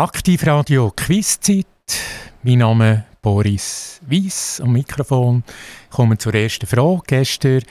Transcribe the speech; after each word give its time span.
Aktivradio 0.00 0.92
Quizzeit. 0.94 1.66
Mein 2.44 2.58
Name 2.58 2.92
ist 3.10 3.20
Boris 3.20 4.00
Weiss 4.08 4.60
am 4.60 4.70
Mikrofon. 4.70 5.42
Kommen 5.90 6.16
zur 6.20 6.34
ersten 6.34 6.68
Frage. 6.68 7.02
Gestern 7.04 7.62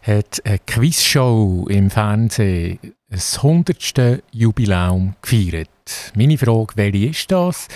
hat 0.00 0.40
eine 0.46 0.58
Quizshow 0.60 1.66
im 1.68 1.90
Fernsehen 1.90 2.78
das 3.10 3.36
100. 3.36 4.22
Jubiläum 4.32 5.16
gefeiert. 5.20 5.68
Meine 6.14 6.38
Frage, 6.38 6.72
welche 6.76 7.10
ist 7.10 7.30
das? 7.30 7.68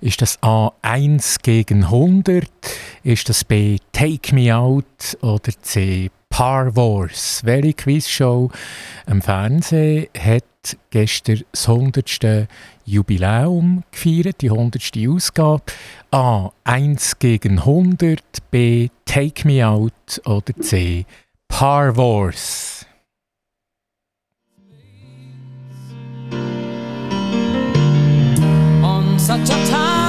Ist 0.00 0.22
das 0.22 0.40
A 0.40 0.70
1 0.82 1.40
gegen 1.42 1.82
100? 1.82 2.48
Ist 3.02 3.28
das 3.28 3.42
B 3.42 3.78
Take 3.90 4.36
Me 4.36 4.56
Out 4.56 5.18
oder 5.20 5.50
C 5.62 6.12
Par 6.38 6.76
Wars? 6.76 7.40
Welche 7.42 7.74
Quizshow 7.74 8.48
im 9.08 9.20
Fernsehen 9.20 10.06
hat 10.16 10.44
gestern 10.90 11.42
das 11.50 11.68
100. 11.68 12.46
Jubiläum 12.84 13.82
gefeiert, 13.90 14.40
die 14.40 14.48
100. 14.48 14.92
Ausgabe. 15.08 15.64
A. 16.12 16.50
1 16.62 17.18
gegen 17.18 17.58
100, 17.58 18.22
B. 18.52 18.88
Take 19.04 19.48
Me 19.48 19.66
Out 19.66 20.20
oder 20.26 20.54
C. 20.60 21.06
Par 21.48 21.96
Wars. 21.96 22.86
On 28.84 29.18
such 29.18 29.50
a 29.50 29.64
time 29.66 30.07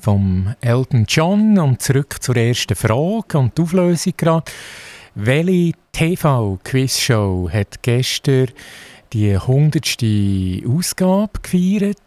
vom 0.00 0.54
Elton 0.60 1.04
John. 1.08 1.58
Und 1.58 1.82
zurück 1.82 2.16
zur 2.20 2.36
ersten 2.36 2.74
Frage 2.74 3.38
und 3.38 3.56
die 3.56 3.62
Auflösung 3.62 4.14
gerade. 4.16 4.50
Welche 5.14 5.72
TV-Quizshow 5.92 7.50
hat 7.52 7.82
gestern 7.82 8.48
die 9.12 9.34
100. 9.34 9.98
Ausgabe 10.66 11.40
gefeiert? 11.42 11.98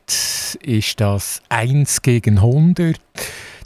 Ist 0.61 0.99
das 1.01 1.41
1 1.49 2.01
gegen 2.01 2.37
100, 2.37 2.99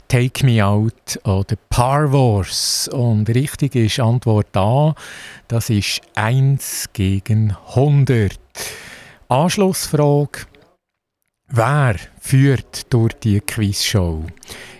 Take 0.08 0.44
Me 0.44 0.64
Out 0.64 1.20
oder 1.24 1.56
Par 1.70 2.12
Wars. 2.12 2.88
Und 2.88 3.28
richtig 3.28 3.76
ist 3.76 4.00
Antwort 4.00 4.56
A, 4.56 4.94
das 5.46 5.70
ist 5.70 6.00
1 6.14 6.86
gegen 6.92 7.56
100. 7.68 8.38
Anschlussfrage. 9.28 10.47
Wer 11.50 11.96
führt 12.20 12.92
durch 12.92 13.14
die 13.14 13.40
Quizshow? 13.40 14.22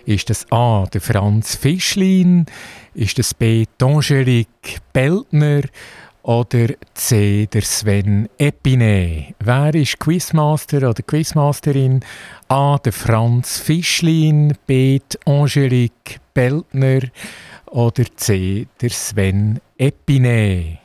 Ist 0.05 0.29
das 0.29 0.45
A, 0.51 0.85
der 0.93 1.01
Franz 1.01 1.55
Fischlin? 1.55 2.45
Ist 2.93 3.17
das 3.17 3.33
B, 3.33 3.65
Angelique 3.81 4.77
Beltner? 4.93 5.61
Oder 6.21 6.67
C, 6.93 7.47
der 7.47 7.63
Sven 7.63 8.29
Epine? 8.37 9.33
Wer 9.39 9.73
ist 9.73 9.99
Quizmaster 9.99 10.87
oder 10.87 11.01
Quizmasterin? 11.01 12.01
A, 12.49 12.77
der 12.77 12.93
Franz 12.93 13.57
Fischlin, 13.57 14.55
B, 14.67 14.99
Angelique 15.25 16.19
Beltner 16.35 16.99
oder 17.65 18.03
C, 18.15 18.67
der 18.79 18.91
Sven 18.91 19.59
Epine? 19.75 20.77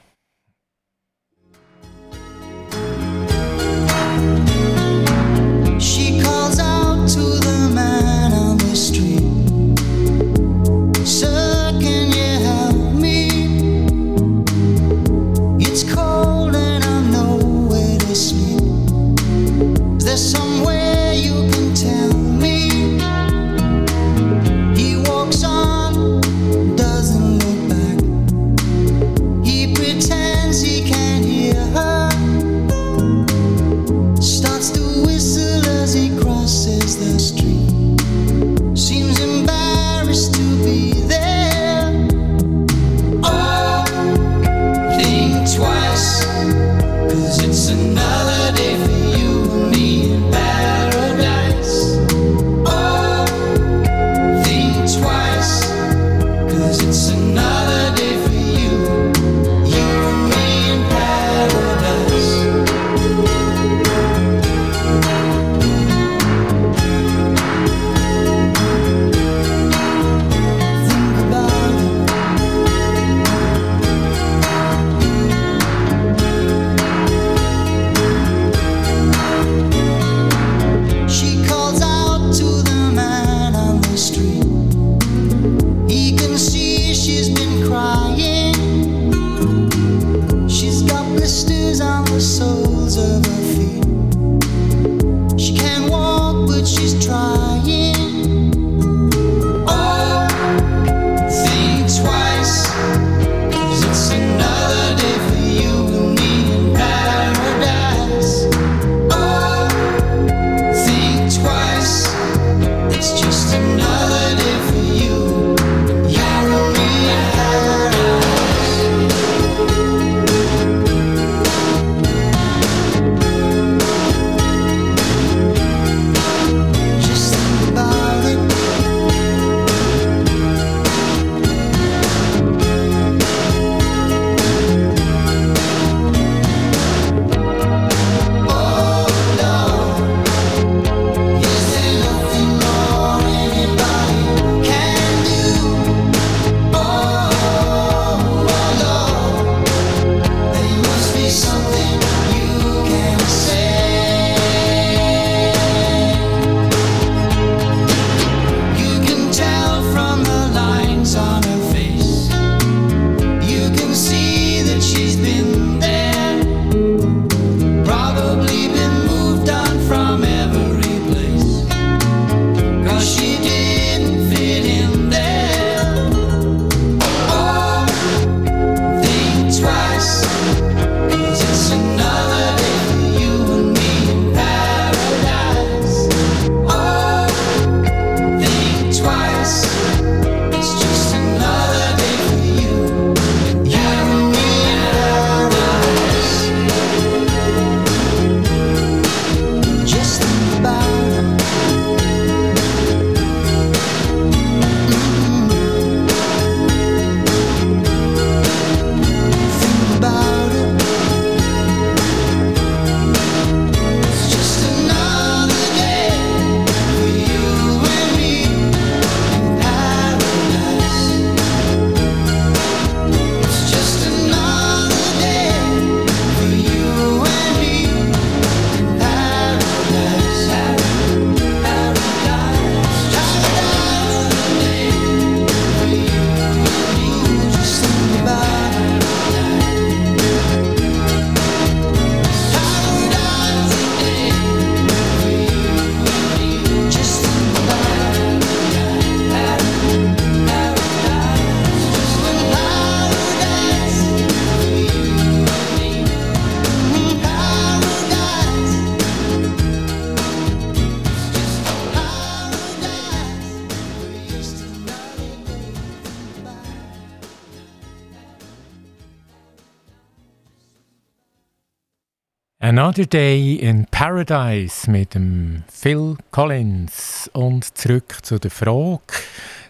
Another 272.84 273.06
Day 273.06 273.54
in 273.54 273.86
Paradise 273.86 274.90
mit 274.90 275.14
dem 275.14 275.64
Phil 275.72 276.18
Collins. 276.30 277.30
Und 277.32 277.78
zurück 277.78 278.18
zu 278.20 278.38
der 278.38 278.50
Frage, 278.50 279.00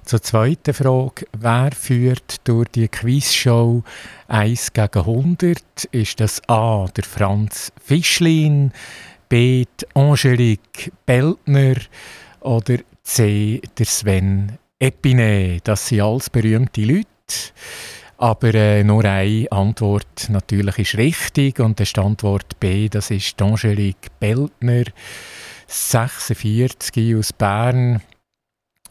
zur 0.05 0.21
zweiten 0.21 0.75
Frage. 0.75 1.25
Wer 1.39 1.71
führt 1.71 2.41
durch 2.43 2.71
die 2.71 2.89
Quizshow 2.89 3.85
1 4.27 4.73
gegen 4.73 4.99
100? 4.99 5.63
Ist 5.93 6.19
das 6.19 6.43
A. 6.49 6.87
der 6.97 7.05
Franz 7.05 7.71
Fischlin, 7.81 8.73
B. 9.29 9.65
Angelique 9.95 10.91
Beltner 11.07 11.77
oder 12.41 12.79
C. 13.05 13.63
der 13.79 13.87
Sven 13.87 14.59
Epinet? 14.81 15.69
Das 15.69 15.87
sind 15.87 16.01
alles 16.01 16.29
berühmte 16.31 16.81
Leute. 16.81 17.07
Aber 18.25 18.55
äh, 18.55 18.83
nur 18.83 19.05
eine 19.05 19.53
Antwort 19.53 20.31
natürlich 20.31 20.79
ist 20.79 20.97
richtig 20.97 21.61
und 21.61 21.79
der 21.79 21.85
Standort 21.85 22.59
B, 22.59 22.89
das 22.89 23.11
ist 23.11 23.43
Angelique 23.43 24.09
Beltner, 24.19 24.85
46 25.67 27.17
aus 27.17 27.35
Bern. 27.35 28.01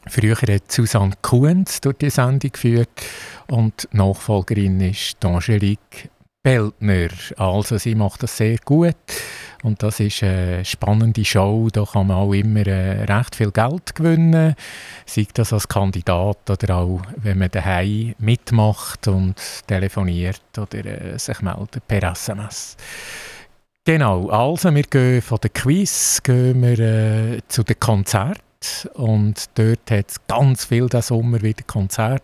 Früher 0.06 0.36
hat 0.36 0.70
Susanne 0.70 1.16
Kuhns 1.20 1.80
durch 1.80 1.96
die 1.96 2.10
Sendung 2.10 2.52
geführt 2.52 3.02
und 3.48 3.88
die 3.92 3.96
Nachfolgerin 3.96 4.80
ist 4.80 5.24
Angelique 5.24 6.10
Beltner. 6.44 7.08
Also 7.36 7.76
sie 7.76 7.96
macht 7.96 8.22
das 8.22 8.36
sehr 8.36 8.58
gut 8.64 8.94
und 9.64 9.82
das 9.82 9.98
ist 9.98 10.22
eine 10.22 10.64
spannende 10.64 11.24
Show. 11.24 11.68
Da 11.72 11.84
kann 11.84 12.08
man 12.08 12.18
auch 12.18 12.32
immer 12.34 12.66
äh, 12.66 13.04
recht 13.04 13.34
viel 13.34 13.50
Geld 13.50 13.94
gewinnen, 13.94 14.54
sei 15.06 15.26
das 15.32 15.54
als 15.54 15.66
Kandidat 15.66 16.50
oder 16.50 16.76
auch, 16.76 17.00
wenn 17.16 17.38
man 17.38 17.50
daheim 17.50 18.14
mitmacht 18.18 19.08
und 19.08 19.36
telefoniert 19.66 20.42
oder 20.58 20.84
äh, 20.84 21.18
sich 21.18 21.40
meldet 21.40 21.88
per 21.88 22.12
SMS. 22.12 22.76
Genau, 23.86 24.28
also 24.28 24.74
wir 24.74 24.82
gehen 24.82 25.22
von 25.22 25.38
der 25.42 25.50
Quiz 25.50 26.20
gehen 26.22 26.62
wir, 26.62 26.78
äh, 26.78 27.40
zu 27.48 27.62
den 27.62 27.80
Konzerten 27.80 28.40
und 28.94 29.48
dort 29.54 29.90
hat 29.90 30.10
es 30.10 30.26
ganz 30.26 30.66
viel 30.66 30.88
diesen 30.88 31.02
Sommer 31.02 31.40
wieder 31.40 31.64
Konzerte. 31.66 32.22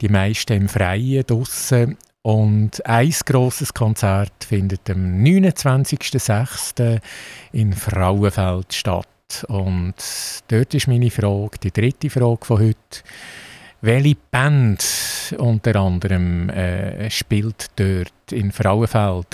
Die 0.00 0.08
meisten 0.08 0.52
im 0.52 0.68
Freien 0.68 1.24
draussen 1.26 1.96
und 2.26 2.84
ein 2.84 3.14
grosses 3.24 3.72
Konzert 3.72 4.32
findet 4.42 4.90
am 4.90 5.22
29.06. 5.22 7.00
in 7.52 7.72
Frauenfeld 7.72 8.74
statt. 8.74 9.44
Und 9.46 9.94
dort 10.48 10.74
ist 10.74 10.88
meine 10.88 11.12
Frage, 11.12 11.58
die 11.62 11.70
dritte 11.70 12.10
Frage 12.10 12.44
von 12.44 12.58
heute. 12.58 13.04
Welche 13.86 14.16
Band 14.32 14.84
unter 15.38 15.76
anderem 15.76 16.50
äh, 16.50 17.08
spielt 17.08 17.66
dort 17.76 18.32
in 18.32 18.50
Frauenfeld? 18.50 19.28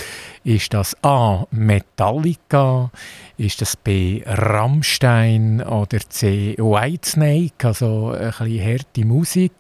Ist 0.44 0.75
das 0.75 0.94
A. 1.02 1.47
Metallica? 1.50 2.90
Ist 3.38 3.62
das 3.62 3.78
B. 3.78 4.23
Rammstein 4.26 5.62
oder 5.62 6.00
C. 6.06 6.54
Whitesnake? 6.59 7.66
Also 7.66 8.11
ein 8.11 8.28
bisschen 8.28 8.62
harte 8.62 9.06
Musik 9.06 9.52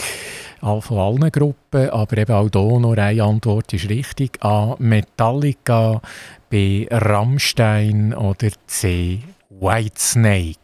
von 0.60 0.98
allen 0.98 1.32
Gruppen, 1.32 1.88
aber 1.88 2.18
eben 2.18 2.32
auch 2.34 2.50
hier 2.52 2.78
noch 2.78 2.94
eine 2.94 3.22
Antwort 3.22 3.72
ist 3.72 3.88
richtig. 3.88 4.44
A. 4.44 4.76
Metallica, 4.78 6.02
B. 6.50 6.86
Rammstein 6.90 8.12
oder 8.12 8.50
C. 8.66 9.20
Whitesnake. 9.48 10.61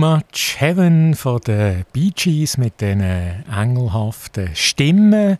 Much 0.00 0.56
Heaven 0.56 1.14
von 1.14 1.42
den 1.42 1.84
Bee 1.92 2.10
Gees 2.16 2.56
mit 2.56 2.80
diesen 2.80 3.02
engelhaften 3.02 4.48
Stimmen. 4.54 5.36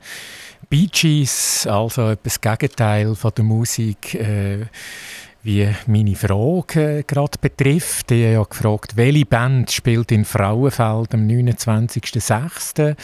Bee 0.69 0.87
Gees, 0.93 1.67
also 1.67 2.11
etwas 2.11 2.43
Gegenteil 2.43 3.15
von 3.15 3.33
der 3.35 3.45
Musik, 3.45 4.15
äh, 4.17 4.67
wie 5.43 5.67
meine 5.87 6.15
Frage 6.15 6.99
äh, 6.99 7.03
gerade 7.05 7.39
betrifft. 7.41 8.11
Ich 8.11 8.23
habe 8.23 8.35
ja 8.35 8.43
gefragt, 8.43 8.99
welche 8.99 9.25
Band 9.25 9.71
spielt 9.71 10.13
in 10.13 10.27
Frauenfeld 10.27 11.15
am 11.15 11.27
29.06. 11.27 12.97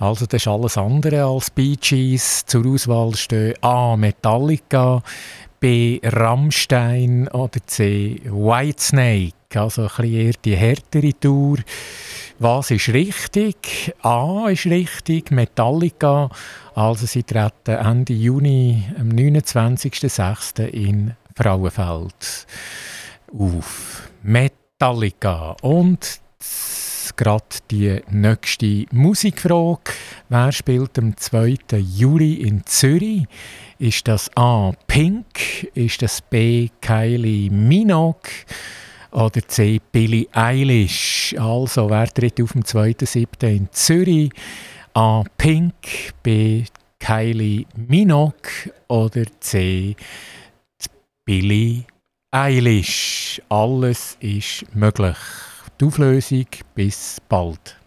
Also 0.00 0.26
das 0.26 0.42
ist 0.42 0.48
alles 0.48 0.76
andere 0.76 1.24
als 1.24 1.50
Bee 1.50 1.76
Gees. 1.80 2.44
Zur 2.44 2.66
Auswahl 2.66 3.16
stehen 3.16 3.54
A. 3.62 3.96
Metallica, 3.96 5.02
B. 5.60 5.98
Rammstein 6.04 7.26
oder 7.28 7.66
C. 7.66 8.20
Whitesnake. 8.26 9.39
Also 9.56 9.88
ein 9.96 10.04
eher 10.04 10.32
die 10.44 10.56
härtere 10.56 11.12
Tour. 11.18 11.58
Was 12.38 12.70
ist 12.70 12.88
richtig? 12.90 13.92
A 14.02 14.48
ist 14.48 14.66
richtig, 14.66 15.32
Metallica. 15.32 16.30
Also 16.74 17.06
sie 17.06 17.24
treten 17.24 17.72
Ende 17.72 18.12
Juni, 18.12 18.84
am 18.98 19.08
29.06. 19.08 20.66
in 20.66 21.16
Frauenfeld 21.36 22.46
auf. 23.36 24.08
Metallica. 24.22 25.56
Und 25.62 26.20
gerade 27.16 27.44
die 27.70 28.00
nächste 28.08 28.86
Musikfrage. 28.92 29.92
Wer 30.28 30.52
spielt 30.52 30.96
am 30.96 31.16
2. 31.16 31.56
Juli 31.76 32.34
in 32.34 32.64
Zürich? 32.66 33.26
Ist 33.80 34.06
das 34.06 34.30
A. 34.36 34.72
Pink? 34.86 35.64
Ist 35.74 36.02
das 36.02 36.20
B. 36.20 36.68
Kylie 36.80 37.50
Minogue? 37.50 38.30
Oder 39.12 39.46
C. 39.46 39.80
Billie 39.90 40.28
Eilish? 40.32 41.34
Also, 41.38 41.90
wer 41.90 42.06
tritt 42.06 42.40
auf 42.40 42.52
dem 42.52 42.62
2.7. 42.62 43.48
in 43.48 43.68
Zürich? 43.72 44.30
A. 44.94 45.24
Pink, 45.36 45.74
B. 46.22 46.64
Kylie 47.00 47.66
Minogue 47.74 48.72
oder 48.88 49.24
C. 49.40 49.96
Billie 51.24 51.84
Eilish. 52.30 53.40
Alles 53.48 54.16
ist 54.20 54.64
möglich. 54.74 55.16
Die 55.80 55.86
Auflösung 55.86 56.46
bis 56.74 57.16
bald. 57.28 57.79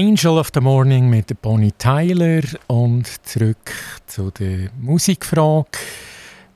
Angel 0.00 0.38
of 0.38 0.48
the 0.54 0.62
Morning 0.62 1.10
mit 1.10 1.42
Bonnie 1.42 1.72
Tyler 1.72 2.40
und 2.68 3.06
zurück 3.26 3.70
zu 4.06 4.30
der 4.30 4.70
Musikfrage. 4.80 5.78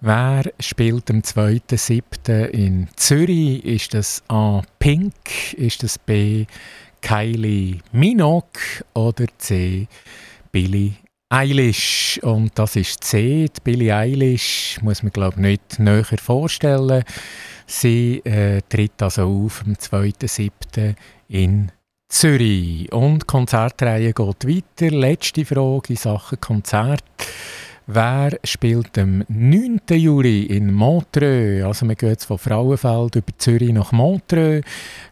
Wer 0.01 0.45
spielt 0.59 1.11
am 1.11 1.19
2.7. 1.19 2.47
in 2.47 2.89
Zürich? 2.97 3.63
Ist 3.63 3.93
das 3.93 4.23
A. 4.29 4.63
Pink? 4.79 5.53
Ist 5.59 5.83
das 5.83 5.99
B. 5.99 6.47
Kylie 7.03 7.81
Minogue? 7.93 8.83
Oder 8.95 9.27
C. 9.37 9.89
Billie 10.51 10.95
Eilish? 11.29 12.19
Und 12.23 12.59
das 12.59 12.77
ist 12.77 13.05
C. 13.05 13.51
Die 13.55 13.61
Billie 13.63 13.95
Eilish 13.95 14.79
muss 14.81 15.03
man 15.03 15.13
glaube 15.13 15.35
ich 15.35 15.43
nicht 15.43 15.79
näher 15.79 16.17
vorstellen. 16.17 17.05
Sie 17.67 18.23
äh, 18.25 18.63
tritt 18.71 19.03
also 19.03 19.25
auf 19.45 19.63
am 19.67 19.75
2.7. 19.75 20.95
in 21.29 21.71
Zürich. 22.15 22.93
Und 22.93 23.23
die 23.23 23.27
Konzertreihe 23.27 24.13
geht 24.13 24.47
weiter. 24.47 24.97
Letzte 24.97 25.45
Frage 25.45 25.89
in 25.89 25.97
Sachen 25.97 26.41
Konzert. 26.41 27.03
Wer 27.89 28.39
spielt 28.45 28.97
am 28.99 29.25
9. 29.27 29.81
Juli 29.91 30.45
in 30.45 30.73
Montreux? 30.73 31.65
Also 31.65 31.89
wir 31.89 31.97
gehen 31.97 32.11
jetzt 32.11 32.27
von 32.27 32.39
Frauenfeld 32.39 33.17
über 33.17 33.37
Zürich 33.37 33.73
nach 33.73 33.91
Montreux. 33.91 34.65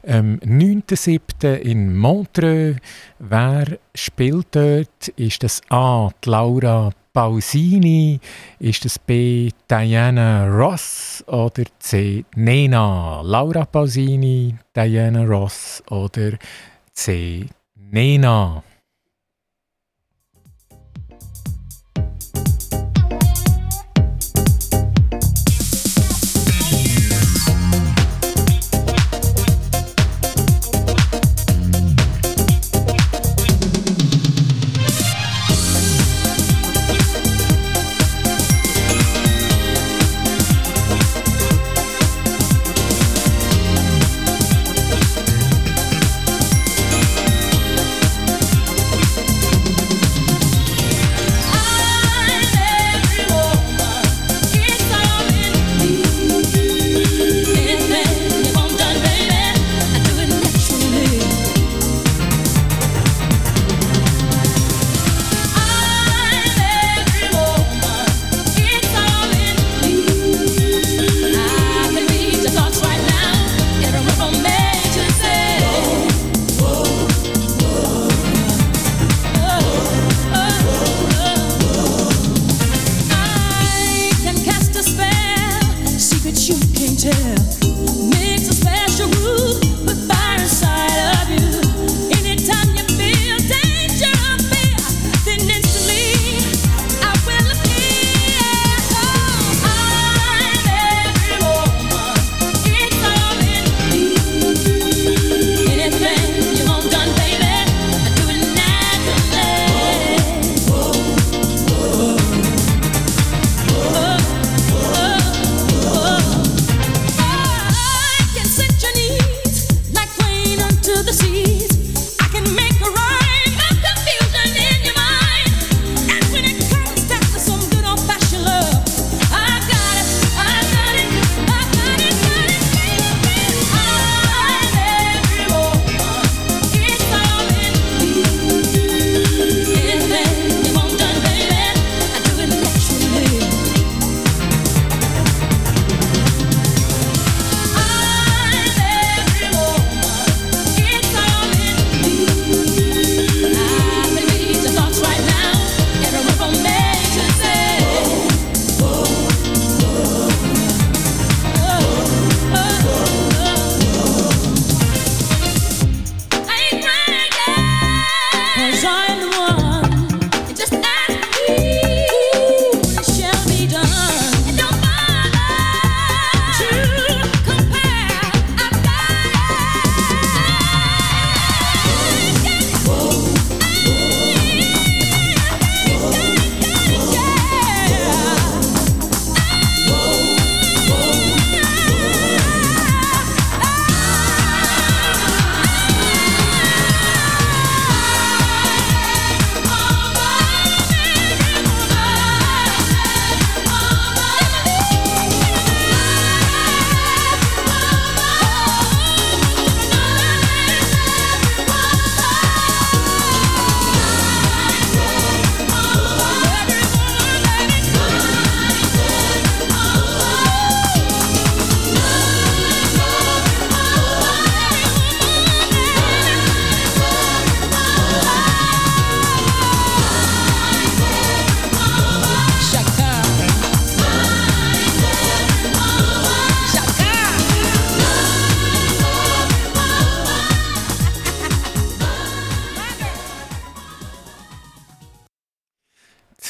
Am 0.06 0.36
9.7. 0.36 1.56
in 1.56 1.96
Montreux. 1.96 2.76
Wer 3.18 3.78
spielt 3.96 4.46
dort? 4.52 5.08
Ist 5.16 5.42
das 5.42 5.60
A. 5.70 6.08
Laura 6.24 6.92
Pausini? 7.12 8.20
Ist 8.60 8.84
das 8.84 9.00
B. 9.00 9.50
Diana 9.68 10.46
Ross? 10.46 11.24
Oder 11.26 11.64
C. 11.80 12.24
Nena? 12.36 13.22
Laura 13.22 13.64
Pausini, 13.64 14.54
Diana 14.74 15.24
Ross 15.24 15.82
oder 15.90 16.38
C. 16.94 17.48
Nena? 17.76 18.62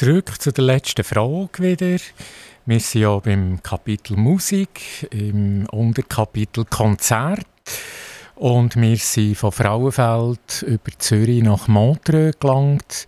Zurück 0.03 0.41
zu 0.41 0.51
der 0.51 0.65
letzten 0.65 1.05
Frage 1.05 1.63
wieder. 1.63 1.95
Wir 2.65 2.79
sind 2.81 3.01
ja 3.03 3.17
beim 3.19 3.63
Kapitel 3.63 4.17
Musik, 4.17 5.07
im 5.11 5.65
Unterkapitel 5.67 6.65
Konzert. 6.65 7.47
Und 8.35 8.75
wir 8.75 8.97
sind 8.97 9.37
von 9.37 9.53
Frauenfeld 9.53 10.63
über 10.63 10.91
Zürich 10.97 11.41
nach 11.41 11.69
Montreux 11.69 12.37
gelangt. 12.37 13.07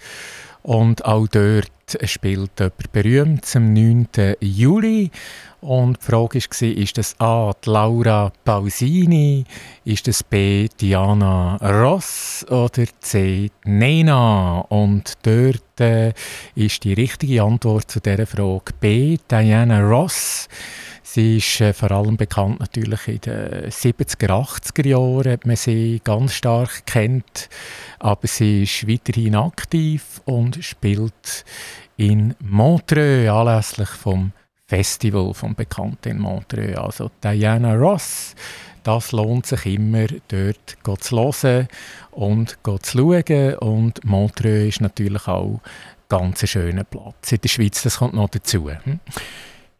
Und 0.63 1.03
auch 1.03 1.27
dort 1.27 1.69
spielt 2.03 2.59
jemand 2.59 2.91
berühmt 2.91 3.55
am 3.55 3.73
9. 3.73 4.07
Juli. 4.39 5.11
Und 5.61 5.97
die 5.99 6.05
Frage 6.05 6.39
war, 6.39 6.67
ist 6.69 6.97
das 6.97 7.19
A. 7.19 7.51
Laura 7.65 8.31
Pausini, 8.43 9.45
ist 9.83 10.07
das 10.07 10.21
B. 10.21 10.67
Diana 10.79 11.57
Ross 11.57 12.45
oder 12.49 12.85
C. 12.99 13.49
Nena? 13.63 14.59
Und 14.69 15.13
dort 15.23 15.79
äh, 15.79 16.13
ist 16.53 16.83
die 16.83 16.93
richtige 16.93 17.41
Antwort 17.41 17.89
zu 17.89 17.99
dieser 17.99 18.27
Frage 18.27 18.73
B. 18.79 19.17
Diana 19.29 19.81
Ross. 19.81 20.47
Sie 21.15 21.37
ist 21.37 21.61
äh, 21.61 21.71
vor 21.71 21.91
allem 21.91 22.17
bekannt 22.17 22.59
natürlich 22.59 23.07
in 23.07 23.21
den 23.21 23.69
70er, 23.69 24.27
80er 24.27 24.85
Jahren, 24.85 25.31
hat 25.31 25.45
man 25.45 25.55
sie 25.55 26.01
ganz 26.03 26.33
stark 26.33 26.85
kennt. 26.85 27.47
Aber 27.99 28.27
sie 28.27 28.63
ist 28.63 28.85
weiterhin 28.85 29.33
aktiv 29.33 30.21
und 30.25 30.61
spielt 30.61 31.45
in 31.95 32.35
Montreux 32.41 33.29
anlässlich 33.29 33.87
vom 33.87 34.33
Festival 34.67 35.33
vom 35.33 35.55
Bekannten 35.55 36.09
in 36.09 36.19
Montreux. 36.19 36.75
Also 36.75 37.09
Diana 37.23 37.75
Ross, 37.75 38.35
das 38.83 39.13
lohnt 39.13 39.45
sich 39.45 39.67
immer, 39.67 40.07
dort 40.27 40.99
zu 40.99 41.15
hören 41.15 41.69
und 42.11 42.57
zu 42.61 42.79
schauen. 42.83 43.55
Und 43.59 44.03
Montreux 44.03 44.67
ist 44.67 44.81
natürlich 44.81 45.29
auch 45.29 45.61
ein 45.61 45.61
ganz 46.09 46.45
schöner 46.45 46.83
Platz 46.83 47.31
in 47.31 47.39
der 47.39 47.47
Schweiz, 47.47 47.83
das 47.83 47.99
kommt 47.99 48.15
noch 48.15 48.27
dazu. 48.27 48.69
Hm? 48.69 48.99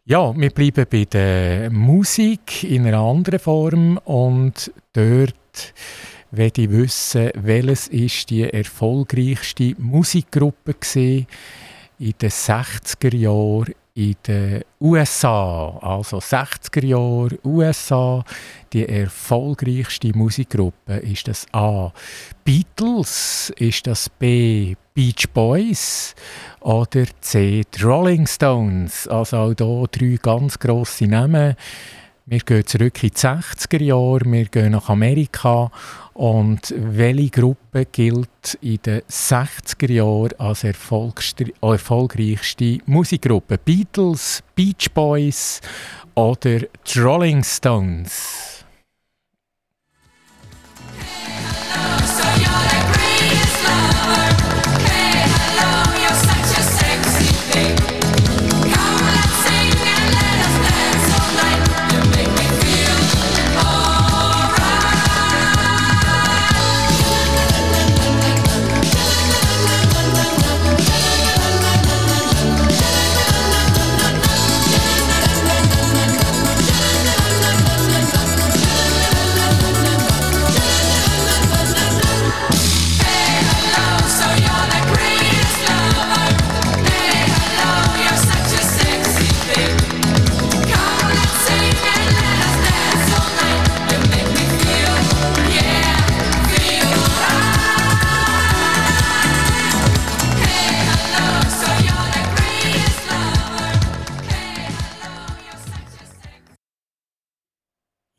Ja, 0.08 0.32
wir 0.36 0.50
bleiben 0.50 0.86
bei 0.88 1.04
der 1.04 1.68
Musik 1.68 2.62
in 2.62 2.86
einer 2.86 3.00
anderen 3.00 3.40
Form 3.40 3.98
und 4.04 4.72
dort 4.92 5.74
wenn 6.30 6.52
ich 6.56 6.70
wissen, 6.70 7.32
welches 7.34 7.88
ist 7.88 8.30
die 8.30 8.48
erfolgreichste 8.48 9.74
Musikgruppe 9.78 10.76
in 10.94 11.26
den 11.98 12.30
60er 12.30 13.16
Jahren 13.16 13.74
in 13.94 14.14
den 14.24 14.62
USA, 14.80 15.76
also 15.82 16.18
60er 16.18 16.84
Jahre 16.84 17.38
USA, 17.44 18.24
die 18.72 18.88
erfolgreichste 18.88 20.16
Musikgruppe 20.16 20.98
ist 20.98 21.26
das 21.26 21.46
A. 21.52 21.92
Beatles, 22.44 23.52
ist 23.56 23.88
das 23.88 24.08
B. 24.08 24.76
Beach 24.96 25.28
Boys 25.34 26.14
oder 26.60 27.04
C. 27.20 27.64
Die 27.70 27.82
Rolling 27.82 28.26
Stones. 28.26 29.06
Also 29.06 29.36
auch 29.36 29.52
hier 29.54 29.86
drei 29.92 30.18
ganz 30.22 30.58
grosse 30.58 31.06
Namen. 31.06 31.54
Wir 32.24 32.38
gehen 32.38 32.66
zurück 32.66 33.04
in 33.04 33.10
die 33.10 33.14
60er 33.14 33.82
Jahre, 33.82 34.24
wir 34.24 34.46
gehen 34.46 34.72
nach 34.72 34.88
Amerika 34.88 35.70
und 36.14 36.74
welche 36.78 37.28
Gruppe 37.28 37.84
gilt 37.92 38.56
in 38.62 38.78
den 38.86 39.02
60er 39.02 39.92
Jahren 39.92 40.32
als 40.38 40.64
erfolgreichste 40.64 42.78
Musikgruppe? 42.86 43.58
Beatles, 43.58 44.42
Beach 44.54 44.90
Boys 44.94 45.60
oder 46.14 46.60
Rolling 46.96 47.44
Stones? 47.44 48.55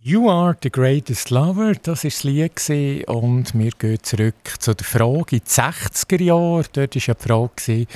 You 0.07 0.29
are 0.29 0.55
the 0.63 0.69
greatest 0.69 1.31
lover, 1.31 1.73
das 1.73 2.05
war 2.05 2.09
das 2.09 2.23
Lied 2.23 3.07
und 3.09 3.53
wir 3.53 3.71
gehen 3.71 4.01
zurück 4.01 4.35
zu 4.57 4.73
der 4.73 4.85
Frage 4.85 5.35
in 5.35 5.39
den 5.39 5.45
60er 5.45 6.23
Jahren. 6.23 6.65
Dort 6.71 6.95
war 6.95 7.01
ja 7.01 7.13
die 7.13 7.27
Frage, 7.27 7.87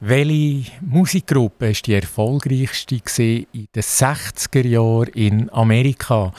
welche 0.00 0.72
Musikgruppe 0.80 1.72
ist 1.72 1.86
die 1.86 1.92
erfolgreichste 1.92 3.02
in 3.52 3.68
den 3.74 3.82
60er 3.82 4.66
Jahren 4.66 5.08
in 5.08 5.50
Amerika? 5.52 6.32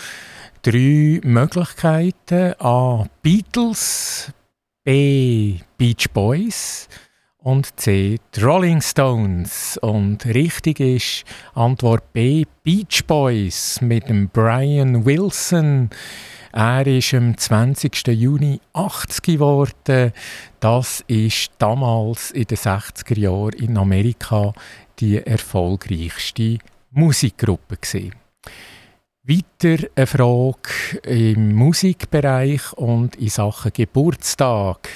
Drei 0.63 1.21
Möglichkeiten. 1.23 2.55
A. 2.57 3.05
Beatles, 3.21 4.31
B. 4.83 5.59
Beach 5.77 6.09
Boys 6.11 6.89
und 7.47 7.79
C. 7.79 8.17
Die 8.35 8.41
Rolling 8.41 8.81
Stones. 8.81 9.77
Und 9.81 10.25
richtig 10.25 10.81
ist 10.81 11.23
Antwort 11.53 12.11
B. 12.11 12.43
Beach 12.61 13.05
Boys 13.07 13.79
mit 13.79 14.09
dem 14.09 14.27
Brian 14.27 15.05
Wilson. 15.05 15.89
Er 16.51 16.85
ist 16.85 17.13
am 17.13 17.37
20. 17.37 18.05
Juni 18.07 18.59
80 18.73 19.21
geworden. 19.21 20.11
Das 20.59 21.05
ist 21.07 21.51
damals 21.57 22.31
in 22.31 22.43
den 22.43 22.57
60er 22.57 23.17
Jahren 23.17 23.53
in 23.53 23.77
Amerika 23.77 24.51
die 24.99 25.25
erfolgreichste 25.25 26.57
Musikgruppe. 26.91 27.77
Gewesen. 27.77 28.13
Weiter 29.23 29.87
eine 29.95 30.05
Frage 30.05 30.99
im 31.03 31.55
Musikbereich 31.55 32.73
und 32.73 33.15
in 33.15 33.29
Sachen 33.29 33.71
Geburtstag. 33.71 34.89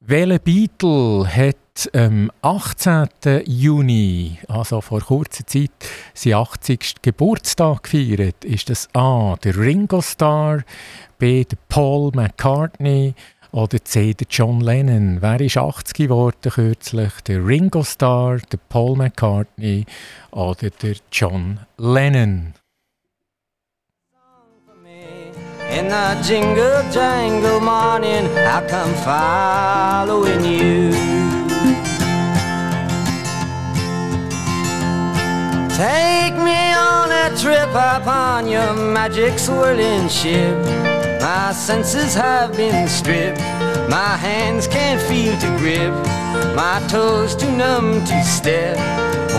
Welcher 0.00 0.38
Beatle 0.38 1.28
hat 1.28 1.67
am 1.86 2.30
18. 2.42 3.08
Juni, 3.46 4.38
also 4.48 4.80
vor 4.80 5.00
kurzer 5.00 5.46
Zeit, 5.46 5.70
seinen 6.14 6.34
80. 6.34 7.02
Geburtstag 7.02 7.84
gefeiert? 7.84 8.44
Ist 8.44 8.70
das 8.70 8.88
A. 8.94 9.36
der 9.44 9.56
Ringo 9.56 10.02
Starr, 10.02 10.64
B. 11.18 11.44
der 11.44 11.58
Paul 11.68 12.10
McCartney 12.14 13.14
oder 13.52 13.84
C. 13.84 14.14
der 14.14 14.26
John 14.28 14.60
Lennon? 14.60 15.18
Wer 15.20 15.40
ist 15.40 15.56
80 15.56 15.94
geworden 15.94 16.50
kürzlich? 16.50 17.12
Der 17.26 17.46
Ringo 17.46 17.84
Starr, 17.84 18.38
der 18.50 18.58
Paul 18.68 18.96
McCartney 18.96 19.86
oder 20.32 20.70
der 20.70 20.96
John 21.12 21.60
Lennon? 21.76 22.54
In 25.70 25.90
the 25.90 26.16
jingle 26.26 26.82
jangle 26.92 27.60
morning, 27.60 28.26
I 28.36 28.62
come 28.66 28.94
following 29.04 30.44
you. 30.44 31.27
Take 35.78 36.34
me 36.34 36.72
on 36.72 37.08
a 37.12 37.30
trip 37.38 37.70
upon 37.70 38.48
your 38.48 38.74
magic 38.74 39.38
swirling 39.38 40.08
ship. 40.08 40.58
My 41.20 41.52
senses 41.52 42.14
have 42.14 42.56
been 42.56 42.88
stripped. 42.88 43.38
My 43.88 44.16
hands 44.16 44.66
can't 44.66 45.00
feel 45.00 45.38
to 45.38 45.46
grip. 45.58 45.94
My 46.56 46.84
toes 46.88 47.36
too 47.36 47.52
numb 47.52 48.04
to 48.06 48.24
step. 48.24 48.76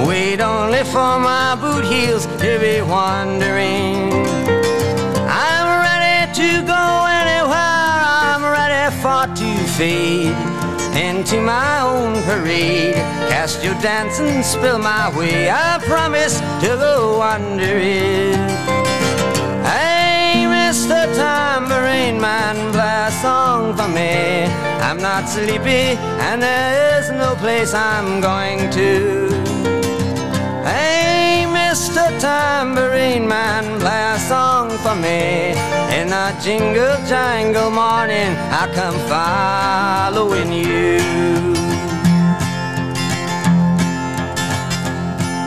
Wait 0.08 0.40
only 0.40 0.86
for 0.86 1.20
my 1.20 1.58
boot 1.60 1.84
heels 1.84 2.26
to 2.26 2.58
be 2.58 2.82
wandering 2.84 4.14
I'm 5.28 5.68
ready 5.84 6.32
to 6.40 6.66
go 6.66 6.86
anywhere. 7.20 8.00
I'm 8.32 8.44
ready 8.44 8.96
for 9.02 9.28
to 9.36 9.68
fade 9.76 10.59
into 11.00 11.40
my 11.40 11.80
own 11.82 12.22
parade. 12.24 12.96
Cast 13.32 13.64
your 13.64 13.76
dance 13.76 14.20
and 14.20 14.44
spill 14.44 14.80
my 14.80 15.06
way. 15.18 15.50
I 15.50 15.80
promise 15.88 16.40
to 16.62 16.76
go 16.78 17.22
under 17.22 17.76
it. 17.78 18.36
Hey, 19.64 20.46
Mr. 20.46 21.00
Tambourine 21.16 22.20
Man, 22.20 22.74
play 22.74 23.06
a 23.08 23.12
song 23.22 23.76
for 23.78 23.88
me. 23.88 24.46
I'm 24.88 24.98
not 24.98 25.30
sleepy, 25.30 25.98
and 26.28 26.42
there 26.42 27.00
is 27.00 27.10
no 27.12 27.36
place 27.36 27.74
I'm 27.74 28.20
going 28.20 28.70
to. 28.72 29.49
Mr. 31.80 32.20
Tambourine 32.20 33.26
Man, 33.26 33.80
play 33.80 34.04
a 34.12 34.20
song 34.20 34.70
for 34.80 34.96
me. 34.96 35.56
In 35.98 36.12
a 36.12 36.38
jingle 36.44 36.98
jangle 37.08 37.72
morning, 37.72 38.36
I 38.52 38.70
come 38.76 39.00
following 39.08 40.52
you. 40.52 41.00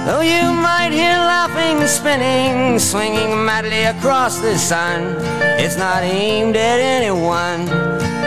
Though 0.07 0.23
you 0.23 0.55
might 0.55 0.93
hear 0.93 1.19
laughing, 1.35 1.87
spinning, 1.87 2.79
swinging 2.79 3.45
madly 3.45 3.85
across 3.85 4.39
the 4.39 4.57
sun, 4.57 5.15
it's 5.61 5.77
not 5.77 6.03
aimed 6.03 6.57
at 6.57 6.81
anyone. 6.81 7.69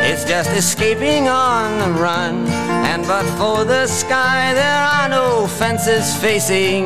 It's 0.06 0.26
just 0.26 0.52
escaping 0.52 1.28
on 1.28 1.80
the 1.80 2.00
run. 2.00 2.46
And 2.86 3.02
but 3.08 3.26
for 3.40 3.66
the 3.66 3.88
sky, 3.88 4.54
there 4.54 4.84
are 4.94 5.10
no 5.10 5.48
fences 5.48 6.16
facing. 6.18 6.86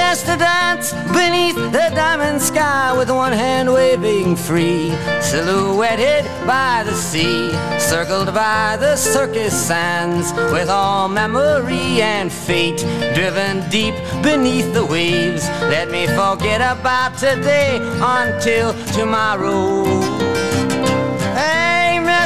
Yes, 0.00 0.22
to 0.22 0.36
dance 0.36 0.92
beneath 1.12 1.56
the 1.56 1.90
diamond 1.92 2.40
sky 2.40 2.96
with 2.96 3.10
one 3.10 3.32
hand 3.32 3.70
waving 3.72 4.36
free, 4.36 4.92
silhouetted 5.20 6.24
by 6.46 6.84
the 6.86 6.94
sea, 6.94 7.50
circled 7.80 8.32
by 8.32 8.76
the 8.78 8.94
circus 8.94 9.52
sands, 9.52 10.32
with 10.52 10.68
all 10.70 11.08
memory 11.08 12.00
and 12.00 12.30
fate 12.32 12.78
driven 13.16 13.68
deep 13.70 13.96
beneath 14.22 14.72
the 14.72 14.86
waves. 14.86 15.48
Let 15.74 15.90
me 15.90 16.06
forget 16.06 16.60
about 16.60 17.18
today 17.18 17.80
until 18.00 18.72
tomorrow. 18.92 19.97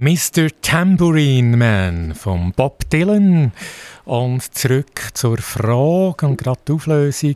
Mr. 0.00 0.48
Tambourine 0.62 1.56
Man 1.56 2.14
von 2.14 2.52
Bob 2.52 2.88
Dylan. 2.88 3.50
Und 4.04 4.54
zurück 4.54 5.08
zur 5.12 5.38
Frage 5.38 6.24
und 6.24 6.38
gerade 6.38 6.60
die 6.68 6.72
Auflösung. 6.72 7.34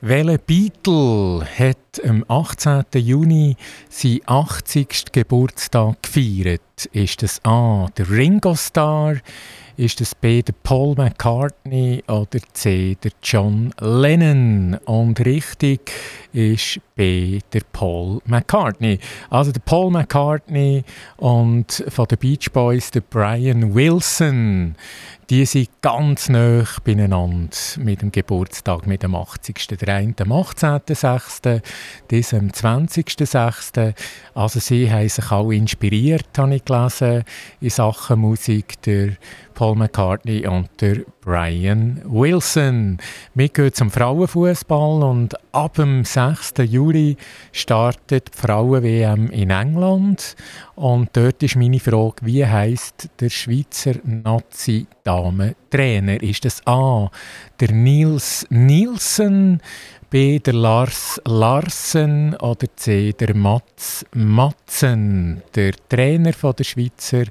Welcher 0.00 0.38
Beatle 0.38 1.44
hat 1.58 2.00
am 2.06 2.24
18. 2.28 2.84
Juni 2.94 3.56
seinen 3.90 4.20
80. 4.26 5.06
Geburtstag 5.10 6.00
gefeiert? 6.04 6.86
Ist 6.92 7.24
es 7.24 7.44
A. 7.44 7.88
der 7.98 8.08
Ringo 8.08 8.54
Starr? 8.54 9.16
Ist 9.78 10.00
es 10.00 10.12
B. 10.12 10.42
der 10.42 10.54
Paul 10.64 10.96
McCartney 10.96 12.02
oder 12.08 12.40
C. 12.52 12.96
der 13.00 13.12
John 13.22 13.72
Lennon? 13.78 14.76
Und 14.86 15.24
richtig 15.24 15.92
ist 16.32 16.80
B. 16.96 17.38
der 17.52 17.60
Paul 17.72 18.18
McCartney. 18.24 18.98
Also 19.30 19.52
der 19.52 19.60
Paul 19.60 19.92
McCartney 19.92 20.82
und 21.18 21.84
von 21.86 22.06
den 22.06 22.18
Beach 22.18 22.50
Boys 22.52 22.90
der 22.90 23.02
Brian 23.02 23.72
Wilson. 23.72 24.74
Die 25.30 25.44
sind 25.44 25.68
ganz 25.82 26.30
nah 26.30 26.64
beieinander 26.84 27.50
mit 27.76 28.00
dem 28.00 28.10
Geburtstag, 28.10 28.86
mit 28.86 29.02
dem 29.02 29.14
80. 29.14 29.66
Der 29.78 29.94
eine 29.94 30.14
am 30.20 30.32
18.06., 30.32 31.60
dieser 32.10 32.38
am 32.38 32.48
20.06. 32.48 33.94
Also 34.32 34.58
sie 34.58 34.90
haben 34.90 35.06
sich 35.06 35.30
auch 35.30 35.50
inspiriert, 35.50 36.28
habe 36.38 36.54
ich 36.54 36.64
gelesen, 36.64 37.24
in 37.60 37.68
Sachen 37.68 38.20
Musik. 38.20 38.80
Der 38.82 39.18
Paul 39.52 39.76
McCartney 39.76 40.46
und 40.46 40.70
der 40.80 41.02
Brian 41.28 42.00
Wilson. 42.06 42.96
Wir 43.34 43.50
gehen 43.50 43.74
zum 43.74 43.90
Frauenfußball 43.90 45.02
und 45.02 45.34
ab 45.52 45.74
dem 45.74 46.02
6. 46.02 46.54
Juli 46.64 47.18
startet 47.52 48.28
die 48.28 48.38
Frauen-WM 48.38 49.28
in 49.28 49.50
England. 49.50 50.36
Und 50.74 51.10
dort 51.12 51.42
ist 51.42 51.56
meine 51.56 51.80
Frage, 51.80 52.14
wie 52.22 52.46
heißt 52.46 53.10
der 53.20 53.28
Schweizer 53.28 53.96
Nazi-Damen-Trainer? 54.04 56.22
Ist 56.22 56.46
das 56.46 56.66
A. 56.66 57.10
der 57.60 57.72
Nils 57.72 58.46
Nielsen? 58.48 59.60
B. 60.10 60.38
der 60.38 60.54
Lars 60.54 61.20
Larsen 61.26 62.34
oder 62.36 62.66
C. 62.76 63.12
der 63.12 63.36
Mats 63.36 64.06
Matzen, 64.14 65.42
der 65.54 65.74
Trainer 65.88 66.32
der 66.32 66.64
Schweizer 66.64 67.24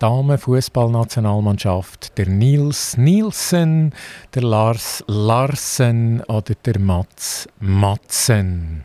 Damenfußballnationalmannschaft, 0.00 2.18
der 2.18 2.28
Nils 2.28 2.96
Nielsen, 2.96 3.94
der 4.34 4.42
Lars 4.42 5.04
Larsen 5.06 6.20
oder 6.22 6.54
der 6.64 6.80
Mats 6.80 7.48
Matzen. 7.60 8.82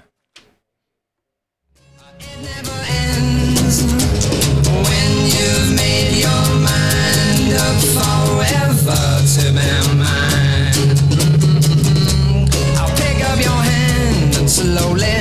when 9.53 10.50
slowly 14.61 15.20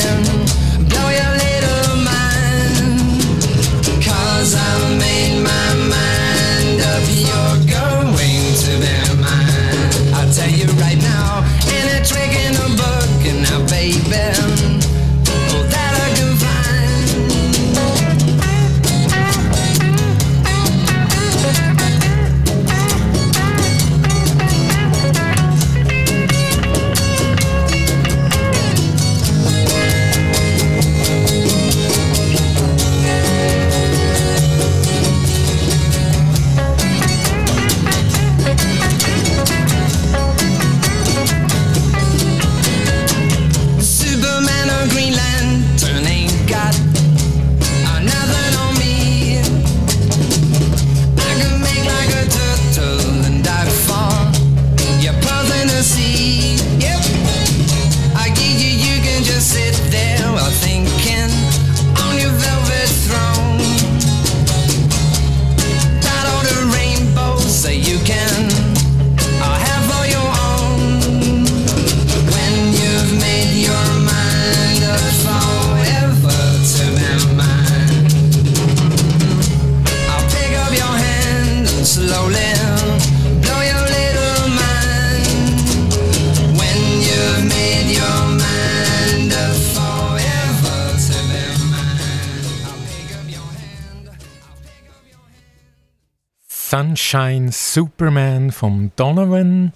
Sunshine 97.10 97.50
Superman 97.50 98.52
von 98.52 98.92
Donovan 98.94 99.72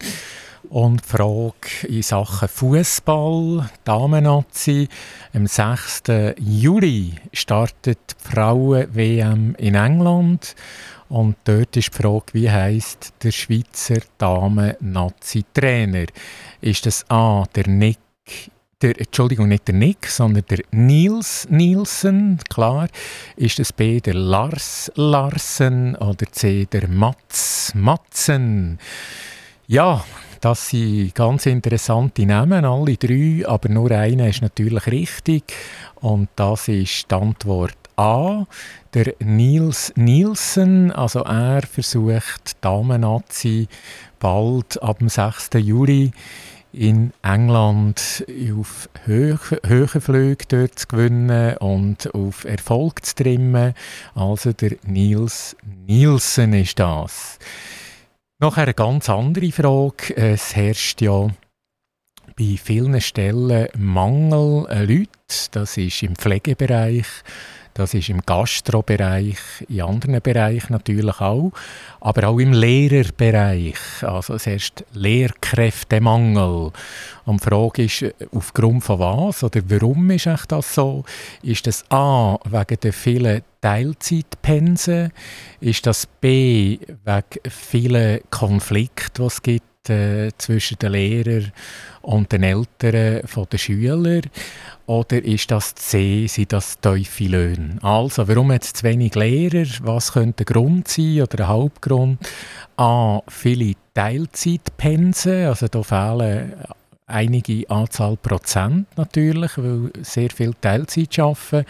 und 0.69 1.03
die 1.03 1.09
Frage 1.09 1.89
in 1.89 2.03
Sachen 2.03 2.47
Fußball, 2.47 3.69
Damen-Nazi. 3.83 4.89
Am 5.33 5.49
6. 5.49 6.03
Juli 6.39 7.15
startet 7.33 7.99
die 8.11 8.31
Frauen-WM 8.31 9.57
in 9.59 9.75
England. 9.75 10.55
Und 11.09 11.37
dort 11.43 11.77
ist 11.77 11.89
die 11.89 12.03
Frage, 12.03 12.27
wie 12.35 12.51
heißt 12.51 13.15
der 13.25 13.33
Schweizer 13.33 14.01
Damen-Nazi-Trainer? 14.19 16.07
Ist 16.61 16.87
das 16.87 17.05
A. 17.11 17.47
der 17.57 17.67
Nick 17.67 17.99
der, 18.83 18.99
Entschuldigung, 18.99 19.49
nicht 19.49 19.69
der 19.69 19.75
Nick, 19.75 20.07
sondern 20.07 20.45
der 20.49 20.61
Nils 20.71 21.47
Nielsen, 21.51 22.39
klar. 22.49 22.89
Ist 23.37 23.59
es 23.59 23.73
B 23.73 24.01
der 24.01 24.15
Lars 24.15 24.91
Larsen 24.95 25.97
oder 25.97 26.27
C 26.31 26.67
der 26.67 26.89
Mats 26.89 27.73
Matzen? 27.75 28.79
Ja, 29.67 30.05
das 30.41 30.69
sind 30.69 31.15
ganz 31.15 31.47
interessante 31.47 32.27
Namen, 32.27 32.65
alle 32.65 32.97
drei, 32.97 33.49
aber 33.49 33.71
nur 33.71 33.91
einer 33.91 34.29
ist 34.29 34.43
natürlich 34.43 34.87
richtig. 34.89 35.45
Und 35.97 36.29
das 36.37 36.69
ist 36.69 37.11
die 37.11 37.15
Antwort 37.15 37.79
A. 37.97 38.45
Der 38.93 39.15
Nils 39.21 39.93
Nielsen, 39.97 40.93
also 40.93 41.21
er 41.21 41.63
versucht 41.63 42.57
Damen-Nazi 42.61 43.69
bald 44.19 44.83
ab 44.83 44.99
dem 44.99 45.09
6. 45.09 45.51
Juli 45.55 46.13
in 46.75 47.13
England 47.23 48.25
auf 48.59 48.89
Höhenflüge 49.05 50.45
dort 50.49 50.79
zu 50.79 50.87
gewinnen 50.89 51.57
und 51.59 52.15
auf 52.15 52.45
Erfolg 52.45 53.05
zu 53.07 53.15
trimmen. 53.15 53.75
Also 54.15 54.53
der 54.53 54.77
Niels 54.85 55.57
Nielsen 55.87 56.53
ist 56.55 56.79
das. 56.79 57.39
Noch 58.41 58.57
eine 58.57 58.75
ganz 58.75 59.09
andere 59.09 59.53
Frage. 59.53 60.17
Es 60.17 60.57
herrscht 60.57 61.01
ja 61.01 61.29
bei 62.37 62.59
vielen 62.63 63.01
Stellen 63.01 63.69
Mangel 63.77 64.67
an 64.69 64.89
Leuten. 64.89 65.09
Das 65.53 65.77
ist 65.77 66.03
im 66.03 66.17
Pflegebereich 66.17 67.07
Das 67.75 67.93
ist 67.93 68.09
im 68.09 68.21
Gastrobereich, 68.25 69.37
in 69.69 69.83
anderen 69.83 70.21
Bereichen 70.23 70.75
natürlich 70.75 71.21
auch, 71.21 71.51
aber 72.01 72.29
auch 72.29 72.39
im 72.39 72.53
Lehrerbereich. 72.53 73.75
Also 74.03 74.35
es 74.35 74.47
herrscht 74.47 74.85
Lehrkräftemangel. 74.93 76.71
Und 77.25 77.41
die 77.41 77.49
Frage 77.49 77.83
ist, 77.83 78.05
aufgrund 78.33 78.85
von 78.85 79.01
was 79.01 79.43
oder 79.43 79.61
warum 79.67 80.09
ist 80.11 80.29
das 80.47 80.73
so? 80.73 81.05
Ist 81.43 81.67
das 81.67 81.85
A, 81.91 82.39
wegen 82.45 82.79
der 82.81 82.93
vielen 82.93 83.43
Teilzeitpensen? 83.61 85.11
Ist 85.61 85.85
das 85.85 86.07
B, 86.07 86.79
wegen 87.05 87.51
vielen 87.51 88.21
Konflikten, 88.31 89.23
die 89.23 89.27
es 89.27 89.43
gibt 89.43 89.74
äh, 89.89 90.31
zwischen 90.39 90.79
den 90.79 90.93
Lehrern 90.93 91.53
und 92.03 92.33
den 92.33 92.43
Eltern 92.43 93.23
der 93.51 93.59
Schüler? 93.59 94.21
Oder 94.87 95.25
ist 95.25 95.51
das 95.51 95.75
C, 95.75 96.27
sind 96.27 96.53
das 96.53 96.79
tiefe 96.81 97.25
Löhne? 97.25 97.79
Also, 97.83 98.29
warum 98.29 98.53
jetzt 98.53 98.79
zu 98.79 98.85
wenig 98.85 99.15
Lehrer? 99.15 99.67
Was 99.83 100.13
könnte 100.13 100.45
der 100.45 100.55
Grund 100.55 100.89
sein 100.89 101.23
oder 101.23 101.37
der 101.39 101.49
Hauptgrund? 101.49 102.19
A, 102.77 103.21
viele 103.29 103.75
Teilzeitpensen, 103.95 105.47
also 105.47 105.69
da 105.69 105.83
fehlen 105.83 106.55
einige 107.07 107.69
Anzahl 107.69 108.17
Prozent 108.17 108.87
natürlich, 108.97 109.59
weil 109.59 109.91
sehr 110.03 110.31
viel 110.31 110.55
Teilzeit 110.61 111.19
arbeiten. 111.19 111.67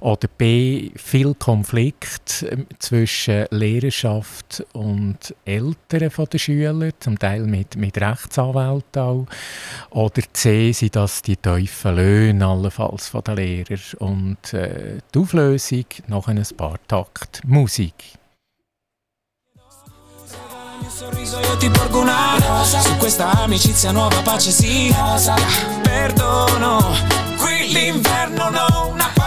Oder 0.00 0.28
B, 0.28 0.90
viel 0.96 1.34
Konflikt 1.34 2.46
ähm, 2.48 2.66
zwischen 2.78 3.46
Lehrerschaft 3.50 4.64
und 4.72 5.34
Eltern 5.44 6.10
der 6.32 6.38
Schüler, 6.38 6.90
zum 7.00 7.18
Teil 7.18 7.42
mit, 7.46 7.76
mit 7.76 8.00
Rechtsanwälten 8.00 9.02
auch. 9.02 9.26
Oder 9.90 10.22
C, 10.32 10.72
sind 10.72 10.96
das 10.96 11.22
die 11.22 11.36
tiefen 11.36 11.96
Löhne 11.96 12.46
allenfalls 12.46 13.08
von 13.08 13.22
den 13.24 13.36
Lehrern. 13.36 13.80
Und 13.98 14.54
äh, 14.54 14.98
die 15.14 15.18
Auflösung 15.18 15.84
nach 16.06 16.28
ein 16.28 16.42
paar 16.56 16.78
Takt 16.86 17.42
Musik. 17.44 17.94
Mio 20.80 20.90
sorriso 20.90 21.38
io 21.40 21.56
ti 21.56 21.68
porgo 21.70 22.00
una 22.00 22.36
rosa 22.38 22.80
Su 22.80 22.96
questa 22.96 23.30
amicizia 23.30 23.92
nuova 23.92 24.20
pace 24.22 24.50
sì 24.50 24.94
rosa. 24.96 25.34
Perdono 25.82 26.94
Qui 27.38 27.68
l'inverno 27.72 28.50
non 28.50 29.00
ha 29.00 29.10
paura 29.14 29.25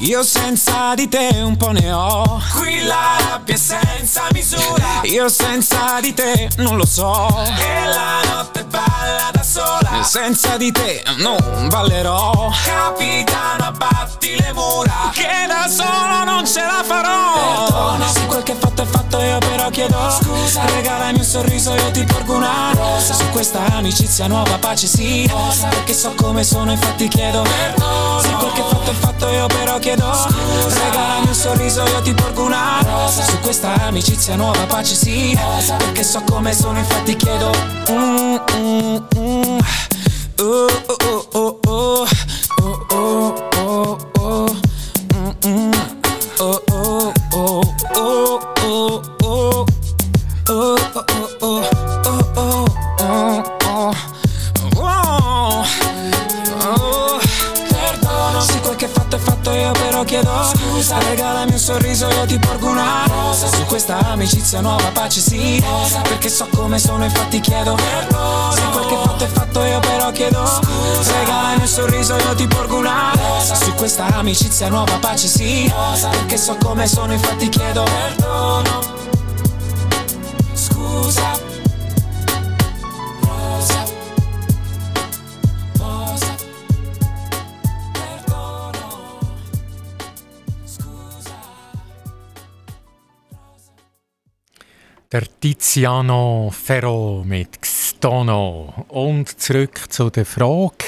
Io 0.00 0.22
senza 0.22 0.94
di 0.94 1.08
te 1.08 1.30
un 1.42 1.56
po' 1.56 1.70
ne 1.70 1.90
ho. 1.92 2.40
Qui 2.54 2.84
la 2.84 3.16
rabbia 3.28 3.54
è 3.54 3.58
senza 3.58 4.22
misura. 4.32 5.00
Io 5.02 5.28
senza 5.28 6.00
di 6.00 6.14
te 6.14 6.48
non 6.58 6.76
lo 6.76 6.86
so. 6.86 7.26
E 7.58 7.86
la 7.86 8.20
notte 8.32 8.64
balla 8.64 9.30
da 9.32 9.42
sola. 9.42 10.02
Senza 10.02 10.56
di 10.56 10.70
te 10.70 11.02
non 11.16 11.68
ballerò. 11.68 12.50
Capitano 12.64 13.64
abbatti 13.64 14.36
le 14.38 14.52
mura. 14.52 15.10
Che 15.12 15.46
da 15.48 15.66
solo 15.68 16.24
non 16.24 16.46
ce 16.46 16.60
la 16.60 16.82
farò. 16.84 17.64
Perdona 17.66 18.06
Se 18.06 18.26
quel 18.26 18.42
che 18.42 18.54
fatto 18.54 18.82
è 18.82 18.86
fatto 18.86 19.20
io 19.20 19.38
però 19.38 19.68
chiedo 19.70 20.10
Scusa. 20.10 20.64
Regalami 20.66 21.18
un 21.18 21.24
sorriso 21.24 21.74
io 21.74 21.90
ti 21.90 22.04
porgo 22.04 22.34
una 22.34 22.72
rosa. 22.74 23.14
Su 23.14 23.28
questa 23.30 23.64
amicizia 23.72 24.26
nuova 24.26 24.58
pace 24.58 24.86
sì. 24.86 25.26
Rosa. 25.26 25.68
Perché 25.68 25.94
so 25.94 26.12
come 26.14 26.44
sono 26.44 26.70
infatti 26.70 27.08
chiedo 27.08 27.42
Perdono 27.42 28.15
Se 28.15 28.15
quel 28.50 28.52
che 28.52 28.62
fatto 28.62 28.90
è 28.90 28.94
fatto 28.94 29.28
io 29.28 29.46
però 29.46 29.78
chiedo 29.78 30.12
Scusa 30.12 30.84
Regalami 30.84 31.28
un 31.28 31.34
sorriso 31.34 31.82
io 31.84 32.00
ti 32.02 32.14
porgo 32.14 32.44
una 32.44 32.80
rosa 32.82 33.22
Su 33.22 33.38
questa 33.40 33.74
amicizia 33.86 34.36
nuova 34.36 34.64
pace 34.66 34.94
sì 34.94 35.38
rosa. 35.40 35.76
Perché 35.76 36.02
so 36.02 36.22
come 36.22 36.52
sono 36.54 36.78
infatti 36.78 37.16
chiedo 37.16 37.50
mm, 37.90 38.36
mm, 38.56 38.96
mm. 39.18 39.58
Oh, 40.38 40.66
oh, 40.86 40.96
oh, 41.08 41.25
pace 65.16 65.20
sì. 65.20 65.64
Perché 66.02 66.28
so 66.28 66.46
come 66.54 66.78
sono 66.78 67.04
infatti 67.04 67.40
chiedo 67.40 67.74
Perdono 67.74 68.52
Se 68.52 68.62
quel 68.72 68.86
che 68.86 68.96
fatto 68.96 69.24
è 69.24 69.26
fatto 69.28 69.64
io 69.64 69.80
però 69.80 70.10
chiedo 70.10 70.42
Regalami 71.18 71.60
un 71.60 71.66
sorriso 71.66 72.16
io 72.16 72.34
ti 72.34 72.46
porgo 72.46 72.78
una 72.78 73.12
Su 73.40 73.72
questa 73.74 74.06
amicizia 74.06 74.68
nuova 74.68 74.96
pace 74.98 75.26
sì. 75.28 75.72
Perché 76.10 76.36
so 76.36 76.56
come 76.62 76.86
sono 76.86 77.12
infatti 77.12 77.48
chiedo 77.48 77.82
Perdono 77.84 78.94
Scusa 80.52 81.35
Tiziano 95.38 96.50
Ferro 96.50 97.22
mit 97.24 97.60
Xtono. 97.60 98.86
Und 98.88 99.38
zurück 99.38 99.92
zu 99.92 100.08
der 100.08 100.24
Frage. 100.24 100.86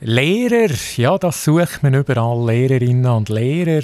Lehrer, 0.00 0.74
ja, 0.96 1.18
das 1.18 1.44
sucht 1.44 1.82
man 1.82 1.94
überall. 1.94 2.46
Lehrerinnen 2.46 3.10
und 3.10 3.28
Lehrer. 3.28 3.82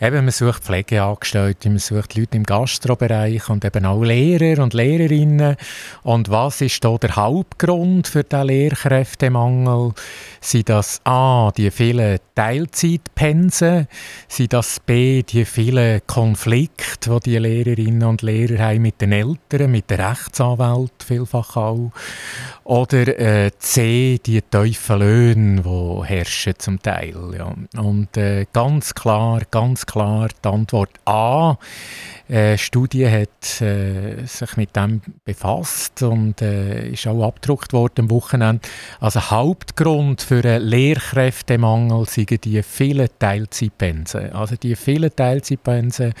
Eben, 0.00 0.24
man 0.24 0.32
sucht 0.32 0.64
Pflegeangestellte, 0.64 1.68
man 1.68 1.78
sucht 1.78 2.16
Leute 2.16 2.36
im 2.36 2.42
Gastrobereich 2.42 3.48
und 3.48 3.64
eben 3.64 3.86
auch 3.86 4.02
Lehrer 4.02 4.62
und 4.62 4.74
Lehrerinnen. 4.74 5.56
Und 6.02 6.30
was 6.30 6.60
ist 6.60 6.84
da 6.84 6.96
der 6.98 7.14
Hauptgrund 7.14 8.08
für 8.08 8.24
den 8.24 8.48
Lehrkräftemangel? 8.48 9.92
Sind 10.40 10.68
das 10.68 11.00
A, 11.04 11.52
die 11.56 11.70
vielen 11.70 12.18
Teilzeitpensen? 12.34 13.86
Sind 14.26 14.52
das 14.52 14.80
B, 14.80 15.22
die 15.22 15.44
vielen 15.44 16.00
Konflikte, 16.06 17.20
die 17.20 17.30
die 17.30 17.38
Lehrerinnen 17.38 18.02
und 18.02 18.22
Lehrer 18.22 18.64
haben 18.64 18.82
mit 18.82 19.00
den 19.00 19.12
Eltern, 19.12 19.70
mit 19.70 19.90
den 19.90 20.00
Rechtsanwälten 20.00 21.06
vielfach 21.06 21.56
auch? 21.56 21.92
Oder 22.64 23.18
äh, 23.18 23.50
C, 23.58 24.18
die 24.24 24.40
tiefen 24.40 24.98
Löhne, 24.98 25.62
die 25.62 26.04
herrschen 26.06 26.54
zum 26.58 26.80
Teil. 26.80 27.14
Ja. 27.36 27.54
Und 27.78 28.16
äh, 28.16 28.46
ganz 28.54 28.94
klar, 28.94 29.42
ganz 29.50 29.84
klar 29.84 30.28
die 30.42 30.48
Antwort 30.48 30.90
A. 31.04 31.58
Eine 32.26 32.56
Studie 32.56 33.06
hat 33.06 33.60
äh, 33.60 34.24
sich 34.24 34.56
mit 34.56 34.74
dem 34.76 35.02
befasst 35.26 36.02
und 36.02 36.40
äh, 36.40 36.88
ist 36.88 37.06
auch 37.06 37.26
abgedruckt 37.26 37.74
worden 37.74 38.04
am 38.04 38.10
Wochenende. 38.10 38.66
Also 38.98 39.20
Hauptgrund 39.20 40.22
für 40.22 40.42
einen 40.42 40.62
Lehrkräftemangel 40.62 42.06
sind 42.06 42.46
die 42.46 42.62
vielen 42.62 43.08
Teilzeitpensen. 43.18 44.32
Also 44.32 44.56
die 44.56 44.74
vielen 44.74 45.14
Teilzeitpensen, 45.14 46.14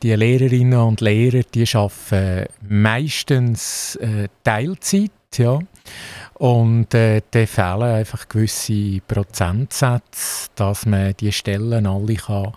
die 0.00 0.14
Lehrerinnen 0.14 0.78
und 0.78 1.00
Lehrer, 1.00 1.42
die 1.52 1.66
arbeiten 1.74 2.46
meistens 2.68 3.96
äh, 3.96 4.28
Teilzeit, 4.44 5.10
ja. 5.36 5.58
Und 6.34 6.92
äh, 6.94 7.22
da 7.30 7.46
fehlen 7.46 7.82
einfach 7.82 8.28
gewisse 8.28 9.00
Prozentsätze, 9.06 10.48
dass 10.56 10.86
man 10.86 11.14
die 11.20 11.30
Stellen 11.30 11.86
alle 11.86 12.14
kann 12.16 12.52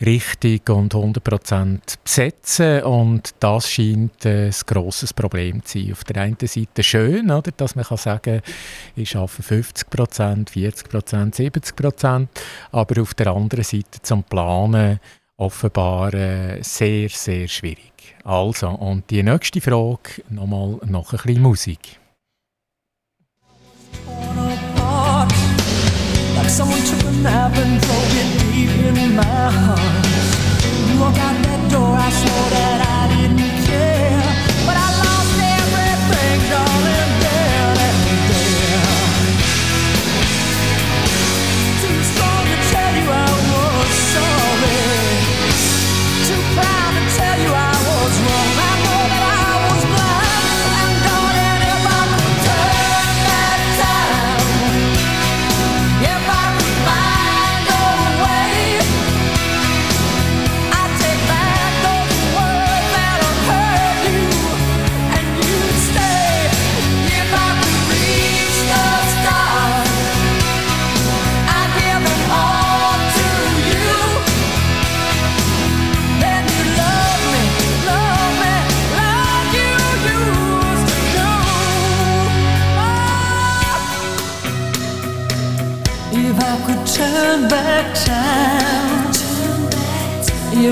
richtig 0.00 0.68
und 0.68 0.94
100% 0.94 1.78
besetzen 2.02 2.82
und 2.82 3.34
das 3.38 3.70
scheint 3.70 4.26
äh, 4.26 4.46
ein 4.46 4.54
grosses 4.66 5.14
Problem 5.14 5.64
zu 5.64 5.78
sein. 5.78 5.92
Auf 5.92 6.04
der 6.04 6.22
einen 6.22 6.36
Seite 6.40 6.82
schön, 6.82 7.30
oder, 7.30 7.52
dass 7.56 7.76
man 7.76 7.84
kann 7.84 7.98
sagen 7.98 8.42
ich 8.96 9.16
arbeite 9.16 9.42
50%, 9.42 10.48
40%, 10.48 11.34
70%, 11.72 12.26
aber 12.72 13.02
auf 13.02 13.14
der 13.14 13.28
anderen 13.28 13.64
Seite 13.64 14.02
zum 14.02 14.24
Planen 14.24 14.98
offenbar 15.36 16.12
äh, 16.14 16.62
sehr, 16.62 17.08
sehr 17.08 17.46
schwierig. 17.46 17.92
Also, 18.24 18.68
und 18.68 19.08
die 19.10 19.22
nächste 19.22 19.60
Frage, 19.60 20.22
nochmal 20.28 20.78
noch 20.86 21.12
ein 21.12 21.20
bisschen 21.24 21.42
Musik. 21.42 22.01
Like 26.36 26.50
someone 26.50 26.80
took 26.80 27.02
a 27.04 27.12
nap 27.22 27.52
and 27.56 27.80
drove 27.80 28.12
it 28.20 28.28
deep 28.52 28.70
in 28.96 29.14
my 29.14 29.24
heart. 29.24 30.06
You 30.88 31.00
walk 31.00 31.16
out 31.16 31.36
that 31.44 31.70
door, 31.70 31.94
I 31.96 32.10
swore 32.10 32.50
that 32.50 32.81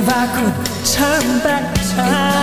if 0.00 0.08
I 0.08 0.26
could 0.34 0.54
turn 0.86 1.42
back 1.42 2.39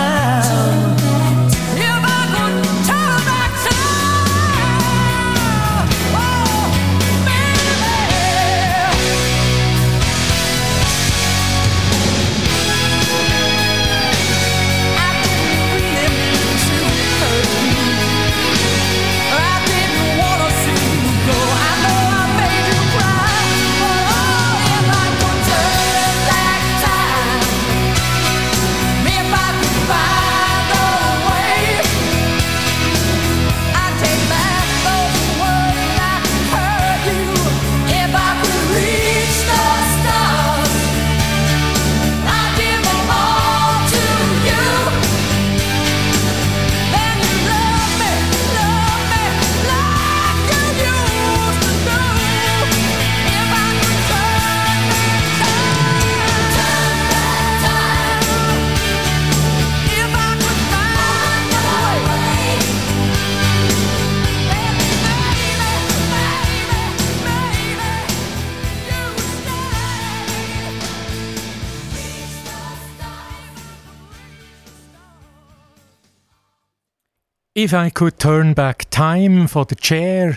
If 77.60 77.72
I 77.72 77.90
Could 77.90 78.20
Turn 78.20 78.54
Back 78.54 78.88
Time 78.88 79.48
von 79.48 79.66
der 79.66 79.76
Chair, 79.78 80.36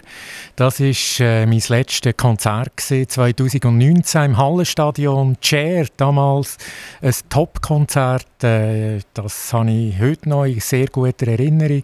das 0.55 0.80
ist 0.80 1.19
äh, 1.19 1.45
mein 1.45 1.61
letztes 1.67 2.17
Konzert 2.17 2.76
gewesen, 2.76 3.07
2019 3.07 4.24
im 4.24 4.38
Hallenstadion. 4.38 5.38
Chair, 5.39 5.86
damals 5.97 6.57
ein 6.99 7.13
Top-Konzert, 7.30 8.43
äh, 8.43 9.01
das 9.13 9.53
habe 9.53 9.69
ich 9.69 9.99
heute 9.99 10.30
noch 10.30 10.45
in 10.45 10.59
sehr 10.61 10.88
guter 10.88 11.28
Erinnerung. 11.28 11.84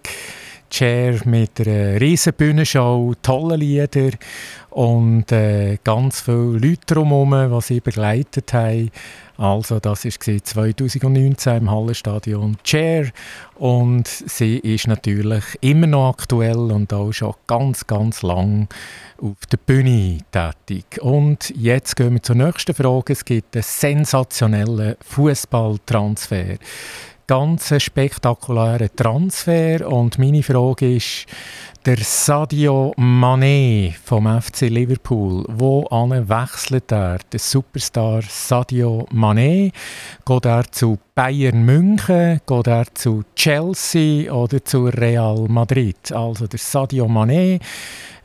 Chair 0.70 1.22
mit 1.26 1.60
einer 1.60 2.00
riesen 2.00 2.34
Bühnenshow, 2.34 3.14
tolle 3.22 3.56
Lieder 3.56 4.12
und 4.70 5.32
äh, 5.32 5.78
ganz 5.84 6.22
viele 6.22 6.60
Leute 6.60 6.86
drumherum, 6.86 7.52
die 7.52 7.62
sie 7.62 7.80
begleitet 7.80 8.54
haben. 8.54 8.92
Also 9.38 9.80
das 9.80 10.04
war 10.06 10.12
2019 10.12 11.58
im 11.58 11.72
Hallenstadion 11.72 12.58
Chair 12.64 13.12
und 13.56 14.08
sie 14.08 14.58
ist 14.58 14.88
natürlich 14.88 15.44
immer 15.62 15.88
noch 15.88 16.10
aktuell 16.10 16.58
und 16.58 16.92
auch 16.92 17.12
schon 17.12 17.34
ganz, 17.46 17.86
ganz 17.86 18.24
lang 18.24 18.68
auf 19.22 19.46
der 19.52 19.58
Bühne 19.58 20.20
tätig. 20.32 21.02
Und 21.02 21.54
jetzt 21.56 21.96
gehen 21.96 22.14
wir 22.14 22.24
zur 22.24 22.36
nächsten 22.36 22.74
Frage. 22.74 23.14
Es 23.14 23.26
gibt 23.26 23.56
einen 23.56 23.64
sensationellen 23.64 24.96
Fußballtransfer 25.02 26.58
ganz 27.28 27.74
spektakulären 27.82 28.90
Transfer. 28.96 29.88
Und 29.88 30.18
meine 30.18 30.44
Frage 30.44 30.96
ist, 30.96 31.26
der 31.88 32.04
Sadio 32.04 32.94
Mané 32.98 33.94
vom 34.04 34.28
FC 34.28 34.64
Liverpool, 34.64 35.46
wo 35.48 35.88
wechselt 35.90 36.92
er? 36.92 37.20
Der 37.32 37.40
Superstar 37.40 38.24
Sadio 38.28 39.08
Mané, 39.14 39.72
geht 40.26 40.46
er 40.46 40.70
zu 40.70 40.98
Bayern 41.16 41.64
München, 41.64 42.42
geht 42.46 42.68
er 42.68 42.94
zu 42.94 43.24
Chelsea 43.38 44.30
oder 44.30 44.66
zu 44.66 44.88
Real 44.88 45.46
Madrid? 45.48 46.12
Also 46.12 46.46
der 46.48 46.60
Sadio 46.60 47.06
Mané 47.06 47.62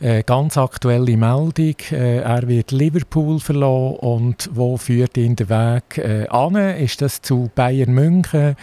äh, 0.01 0.25
ganz 0.25 0.59
aktuelle 0.59 1.17
Meldung. 1.17 1.77
Äh, 1.93 2.19
er 2.19 2.49
wird 2.49 2.73
Liverpool 2.73 3.39
verloren 3.39 3.97
und 3.97 4.51
wo 4.53 4.77
führt 4.77 5.17
ihn 5.17 5.37
der 5.37 5.49
Weg 5.49 5.99
äh, 5.99 6.27
an? 6.27 6.57
Ist 6.57 7.01
das 7.01 7.23
zu 7.23 7.49
Bayern 7.55 7.93
München, 7.93 8.57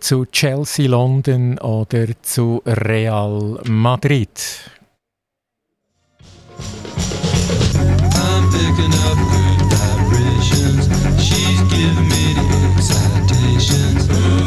zu 0.00 0.26
Chelsea 0.26 0.88
London 0.88 1.58
oder 1.58 2.06
zu 2.22 2.62
Real 2.64 3.60
Madrid? 3.64 4.30
I'm. 14.18 14.45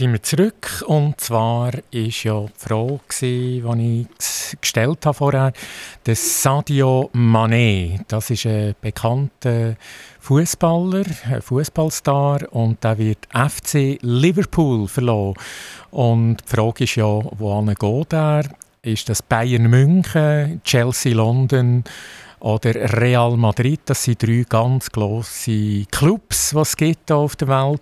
Sind 0.00 0.12
wir 0.12 0.22
zurück 0.22 0.82
und 0.86 1.20
zwar 1.20 1.74
war 1.74 1.80
ja 1.92 2.46
die 2.46 2.52
Frage, 2.56 3.00
die 3.20 4.06
ich 4.08 4.58
gestellt 4.58 5.04
habe 5.04 5.14
vorher, 5.14 5.52
der 6.06 6.16
Sadio 6.16 7.10
Mané. 7.12 8.00
Das 8.08 8.30
ist 8.30 8.46
ein 8.46 8.74
bekannter 8.80 9.76
Fußballer, 10.20 11.04
ein 11.30 11.42
Fußballstar 11.42 12.50
und 12.50 12.82
der 12.82 12.96
wird 12.96 13.28
FC 13.34 13.98
Liverpool 14.00 14.88
verloren. 14.88 15.34
Und 15.90 16.38
die 16.46 16.56
Frage 16.56 16.84
ist 16.84 16.94
ja, 16.94 17.04
wo 17.04 17.62
geht 17.62 18.12
er? 18.14 18.44
Ist 18.80 19.06
das 19.10 19.20
Bayern 19.20 19.68
München, 19.68 20.62
Chelsea 20.64 21.14
London 21.14 21.84
oder 22.40 22.74
Real 23.00 23.36
Madrid? 23.36 23.80
Das 23.86 24.04
sind 24.04 24.22
drei 24.22 24.44
ganz 24.48 24.90
grosse 24.90 25.84
Clubs, 25.90 26.50
die 26.50 26.58
es 26.58 26.76
gibt 26.76 27.12
auf 27.12 27.36
der 27.36 27.48
Welt. 27.48 27.80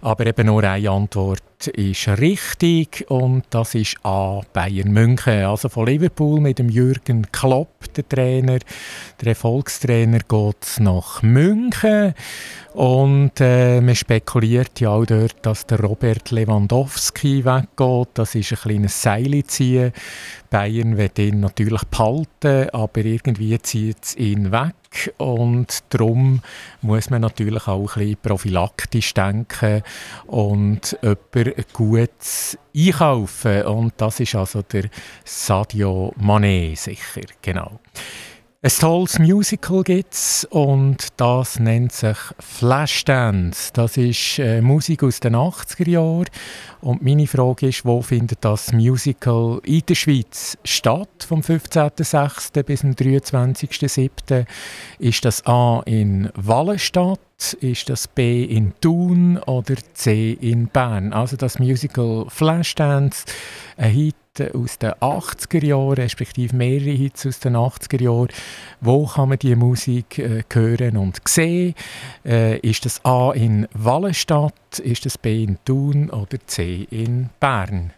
Aber 0.00 0.26
eben 0.26 0.46
nur 0.46 0.62
eine 0.62 0.90
Antwort 0.90 1.42
ist 1.66 2.06
richtig 2.06 3.04
und 3.08 3.44
das 3.50 3.74
ist 3.74 3.96
A. 4.04 4.40
Bayern 4.52 4.92
München. 4.92 5.44
Also 5.44 5.68
von 5.68 5.86
Liverpool 5.86 6.40
mit 6.40 6.58
dem 6.58 6.68
Jürgen 6.68 7.26
Klopp, 7.32 7.92
der 7.94 8.08
Trainer, 8.08 8.58
der 9.20 9.28
Erfolgstrainer, 9.28 10.20
geht 10.20 10.78
nach 10.78 11.22
München. 11.22 12.14
Und 12.74 13.32
äh, 13.40 13.80
man 13.80 13.96
spekuliert 13.96 14.78
ja 14.78 14.90
auch 14.90 15.04
dort, 15.04 15.34
dass 15.42 15.66
der 15.66 15.80
Robert 15.80 16.30
Lewandowski 16.30 17.44
weggeht. 17.44 18.08
Das 18.14 18.36
ist 18.36 18.52
ein 18.52 18.58
kleines 18.58 19.02
Seilziehen. 19.02 19.92
Bayern 20.50 20.96
wird 20.96 21.18
ihn 21.18 21.40
natürlich 21.40 21.82
behalten, 21.84 22.70
aber 22.70 23.04
irgendwie 23.04 23.58
zieht 23.60 23.96
es 24.02 24.16
ihn 24.16 24.52
weg. 24.52 24.74
Und 25.16 25.84
darum 25.90 26.40
muss 26.80 27.10
man 27.10 27.20
natürlich 27.20 27.66
auch 27.68 27.96
ein 27.96 28.00
bisschen 28.00 28.16
prophylaktisch 28.22 29.14
denken 29.14 29.82
und 30.26 30.98
jemanden 31.02 31.64
gut 31.72 32.58
einkaufen. 32.74 33.62
Und 33.62 33.92
das 33.98 34.20
ist 34.20 34.34
also 34.34 34.62
der 34.62 34.84
Sadio 35.24 36.14
Mané 36.20 36.76
sicher, 36.76 37.26
genau. 37.42 37.80
Ein 38.60 38.72
tolles 38.72 39.20
Musical 39.20 39.84
gibt 39.84 40.14
es 40.14 40.44
und 40.50 41.06
das 41.16 41.60
nennt 41.60 41.92
sich 41.92 42.16
Flashdance. 42.40 43.70
Das 43.72 43.96
ist 43.96 44.40
äh, 44.40 44.60
Musik 44.60 45.04
aus 45.04 45.20
den 45.20 45.36
80er 45.36 45.88
Jahren 45.88 46.26
und 46.80 47.00
meine 47.00 47.28
Frage 47.28 47.68
ist, 47.68 47.84
wo 47.84 48.02
findet 48.02 48.44
das 48.44 48.72
Musical 48.72 49.60
in 49.62 49.82
der 49.88 49.94
Schweiz 49.94 50.58
statt, 50.64 51.24
vom 51.24 51.42
15.06. 51.42 52.64
bis 52.64 52.80
zum 52.80 52.94
23.07.? 52.94 54.44
Ist 54.98 55.24
das 55.24 55.46
A 55.46 55.80
in 55.86 56.28
Wallenstadt, 56.34 57.20
ist 57.60 57.88
das 57.88 58.08
B 58.08 58.42
in 58.42 58.72
Thun 58.80 59.38
oder 59.38 59.76
C 59.94 60.32
in 60.32 60.66
Bern? 60.66 61.12
Also 61.12 61.36
das 61.36 61.60
Musical 61.60 62.26
Flashdance, 62.28 63.24
ein 63.76 63.92
Hit 63.92 64.16
aus 64.40 64.78
den 64.78 64.92
80er 64.92 65.64
Jahren, 65.64 65.94
respektive 65.94 66.54
mehrere 66.56 66.90
Hits 66.90 67.26
aus 67.26 67.40
den 67.40 67.56
80er 67.56 68.02
Jahren. 68.02 68.28
Wo 68.80 69.06
kann 69.06 69.30
man 69.30 69.38
diese 69.38 69.56
Musik 69.56 70.18
äh, 70.18 70.42
hören 70.52 70.96
und 70.96 71.20
sehen? 71.26 71.74
Äh, 72.24 72.58
ist 72.58 72.84
das 72.84 73.04
A 73.04 73.32
in 73.32 73.66
Wallenstadt, 73.72 74.78
ist 74.78 75.06
das 75.06 75.18
B 75.18 75.44
in 75.44 75.58
Thun 75.64 76.10
oder 76.10 76.38
C 76.46 76.86
in 76.90 77.30
Bern? 77.40 77.92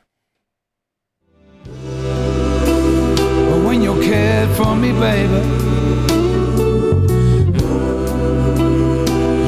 When 3.66 3.82
you 3.82 3.94
cared 4.00 4.48
for 4.56 4.74
me, 4.74 4.92
baby, 4.92 5.42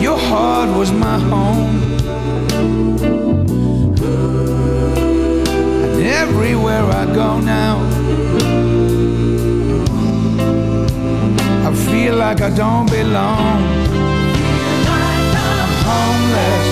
your 0.01 0.17
heart 0.17 0.69
was 0.77 0.93
my 0.93 1.19
home. 1.19 2.92
Go 7.15 7.41
now. 7.41 7.79
I 11.69 11.75
feel 11.75 12.17
like 12.17 12.41
I 12.41 12.51
don't 12.51 12.91
belong. 12.91 13.63
I'm 15.63 15.75
homeless. 15.89 16.71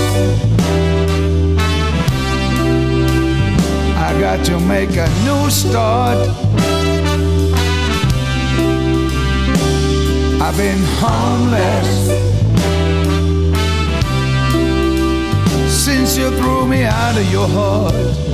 I 3.97 4.21
got 4.21 4.45
to 4.47 4.59
make 4.61 4.97
a 4.97 5.09
new 5.27 5.51
start. 5.51 6.19
I've 10.41 10.57
been 10.57 10.83
homeless 11.01 11.91
since 15.85 16.17
you 16.17 16.31
threw 16.31 16.67
me 16.67 16.85
out 16.85 17.17
of 17.17 17.31
your 17.31 17.49
heart. 17.49 18.30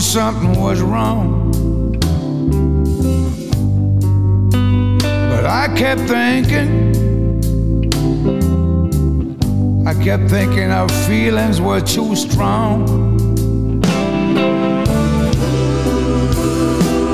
Something 0.00 0.60
was 0.60 0.80
wrong. 0.80 1.52
But 5.00 5.44
I 5.46 5.68
kept 5.76 6.02
thinking, 6.02 6.92
I 9.86 9.94
kept 10.02 10.28
thinking 10.28 10.70
our 10.70 10.88
feelings 11.06 11.60
were 11.60 11.80
too 11.80 12.16
strong. 12.16 12.84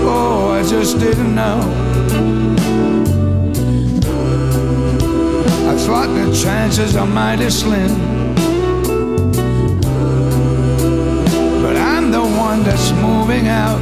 Oh, 0.04 0.50
I 0.58 0.62
just 0.62 0.98
didn't 0.98 1.34
know. 1.34 1.60
I 5.70 5.76
thought 5.76 6.08
the 6.14 6.32
chances 6.42 6.96
are 6.96 7.06
mighty 7.06 7.50
slim. 7.50 8.07
Moving 13.00 13.48
out. 13.48 13.80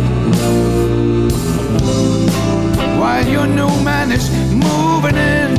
While 3.00 3.26
your 3.28 3.46
new 3.46 3.72
man 3.82 4.12
is 4.12 4.30
moving 4.52 5.16
in, 5.16 5.50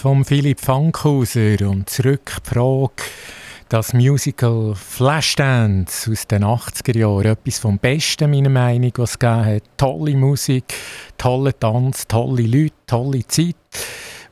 von 0.00 0.24
Philipp 0.24 0.60
Fankhauser 0.60 1.68
und 1.68 1.90
zurück 1.90 2.38
Frage, 2.42 3.02
das 3.68 3.92
Musical 3.92 4.74
Flashdance 4.74 6.10
aus 6.10 6.26
den 6.26 6.42
80er 6.42 6.96
Jahren, 6.96 7.26
etwas 7.26 7.58
vom 7.58 7.78
Besten 7.78 8.30
meiner 8.30 8.48
Meinung, 8.48 8.92
was 8.96 9.10
es 9.10 9.18
gegeben 9.18 9.44
hat. 9.44 9.62
Tolle 9.76 10.16
Musik, 10.16 10.74
tolle 11.18 11.58
Tanz, 11.58 12.06
tolle 12.08 12.44
Leute, 12.44 12.74
tolle 12.86 13.26
Zeit. 13.26 13.56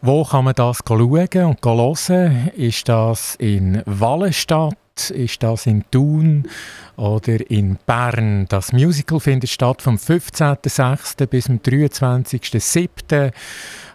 Wo 0.01 0.25
kann 0.25 0.47
man 0.47 0.55
das 0.55 0.79
schauen 0.87 1.45
und 1.45 1.65
hören? 1.65 2.51
Ist 2.57 2.89
das 2.89 3.35
in 3.35 3.83
Wallenstadt? 3.85 4.88
Ist 5.11 5.43
das 5.43 5.67
in 5.67 5.85
Thun 5.91 6.49
oder 6.97 7.51
in 7.51 7.79
Bern? 7.87 8.47
Das 8.49 8.73
Musical 8.73 9.21
findet 9.21 9.51
statt 9.51 9.83
vom 9.83 9.97
15.06. 9.97 11.27
bis 11.27 11.45
zum 11.45 11.59
23.07. 11.59 13.33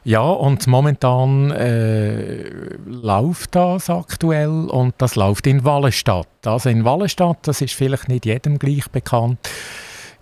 Ja, 0.05 0.21
und 0.21 0.67
momentan 0.67 1.51
äh, 1.51 2.49
läuft 2.85 3.55
das 3.55 3.89
aktuell 3.89 4.67
und 4.69 4.95
das 4.97 5.15
läuft 5.15 5.47
in 5.47 5.63
Wallenstadt. 5.63 6.27
Also 6.45 6.69
in 6.69 6.83
Wallenstadt, 6.83 7.39
das 7.43 7.61
ist 7.61 7.73
vielleicht 7.73 8.09
nicht 8.09 8.25
jedem 8.25 8.59
gleich 8.59 8.89
bekannt. 8.89 9.39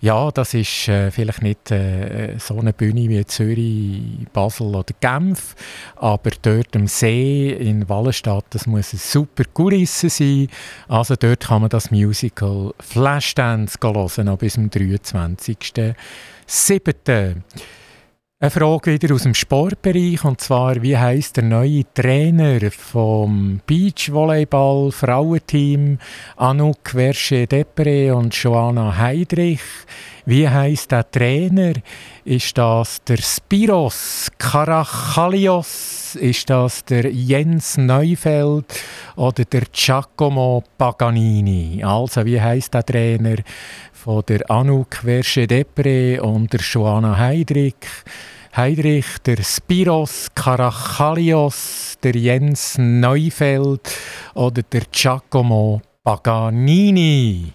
Ja, 0.02 0.30
das 0.32 0.52
ist 0.52 0.88
äh, 0.88 1.10
vielleicht 1.12 1.42
nicht 1.42 1.70
äh, 1.70 2.36
so 2.36 2.58
eine 2.58 2.72
Bühne 2.72 3.08
wie 3.08 3.24
Zürich, 3.24 4.26
Basel 4.32 4.74
oder 4.74 4.92
Genf, 4.98 5.54
aber 5.94 6.32
dort 6.42 6.74
am 6.74 6.88
See 6.88 7.50
in 7.50 7.88
Wallenstadt, 7.88 8.46
das 8.50 8.66
muss 8.66 8.92
eine 8.92 8.98
super 8.98 9.44
Kulisse 9.44 10.10
sein. 10.10 10.48
Also 10.88 11.14
dort 11.14 11.46
kann 11.46 11.60
man 11.60 11.70
das 11.70 11.92
Musical 11.92 12.74
Flashdance 12.80 13.78
hören, 13.80 14.26
noch 14.26 14.38
bis 14.38 14.54
zum 14.54 14.70
23.07. 14.70 17.36
Eine 18.42 18.50
Frage 18.50 18.90
wieder 18.94 19.14
aus 19.14 19.22
dem 19.22 19.34
Sportbereich 19.34 20.24
und 20.24 20.40
zwar, 20.40 20.82
wie 20.82 20.98
heißt 20.98 21.36
der 21.36 21.44
neue 21.44 21.84
Trainer 21.94 22.72
vom 22.72 23.60
Beachvolleyball 23.68 24.90
Frauenteam 24.90 25.98
Anouk 26.36 26.90
Versche-Depre 26.90 28.12
und 28.12 28.34
Joanna 28.34 28.96
Heidrich? 28.96 29.60
Wie 30.26 30.48
heißt 30.48 30.90
der 30.90 31.08
Trainer? 31.08 31.74
Ist 32.24 32.58
das 32.58 33.04
der 33.04 33.18
Spiros 33.18 34.28
Karachalios? 34.38 36.16
Ist 36.16 36.50
das 36.50 36.84
der 36.84 37.12
Jens 37.12 37.78
Neufeld 37.78 38.64
oder 39.14 39.44
der 39.44 39.66
Giacomo 39.72 40.64
Paganini? 40.76 41.84
Also, 41.84 42.24
wie 42.24 42.40
heißt 42.40 42.74
der 42.74 42.84
Trainer 42.84 43.36
von 43.92 44.24
der 44.26 44.50
Anouk 44.50 44.96
Versche-Depre 44.96 46.20
und 46.20 46.52
der 46.52 46.60
Joanna 46.60 47.16
Heidrich? 47.16 47.76
Heidrich, 48.54 49.06
der 49.24 49.42
Spiros 49.42 50.28
Karachalios, 50.34 51.96
der 52.02 52.14
Jens 52.14 52.76
Neufeld 52.76 53.96
oder 54.34 54.62
der 54.62 54.82
Giacomo 54.92 55.80
Paganini. 56.04 57.54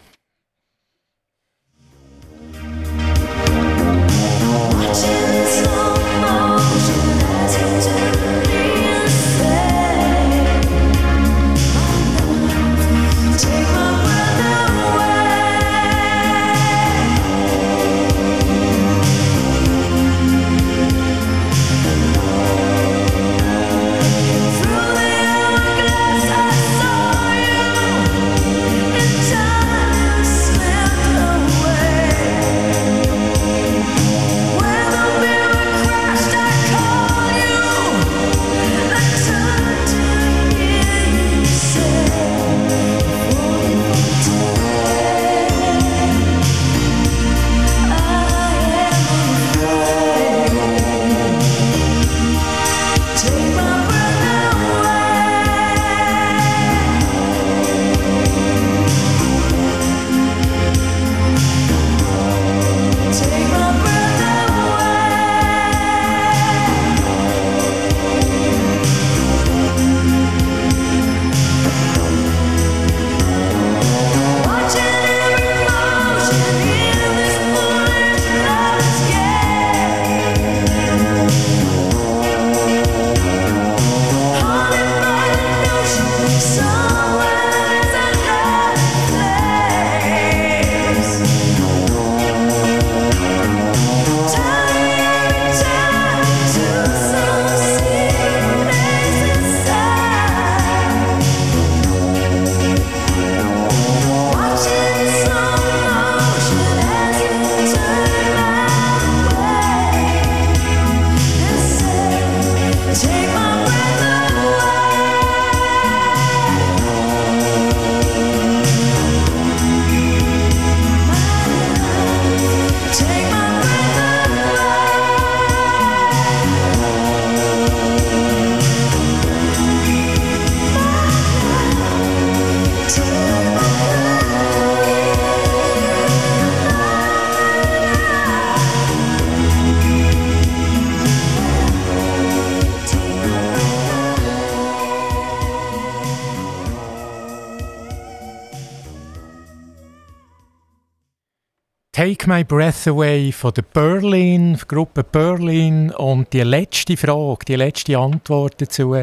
Take 151.97 152.27
My 152.27 152.43
Breath 152.43 152.85
Away 152.85 153.31
von 153.31 153.51
der 153.55 153.63
Berlin, 153.63 154.55
Gruppe 154.67 155.03
Berlin. 155.03 155.89
Und 155.89 156.31
die 156.31 156.41
letzte 156.41 156.95
Frage, 156.95 157.43
die 157.47 157.55
letzte 157.55 157.97
Antwort 157.97 158.61
dazu. 158.61 158.95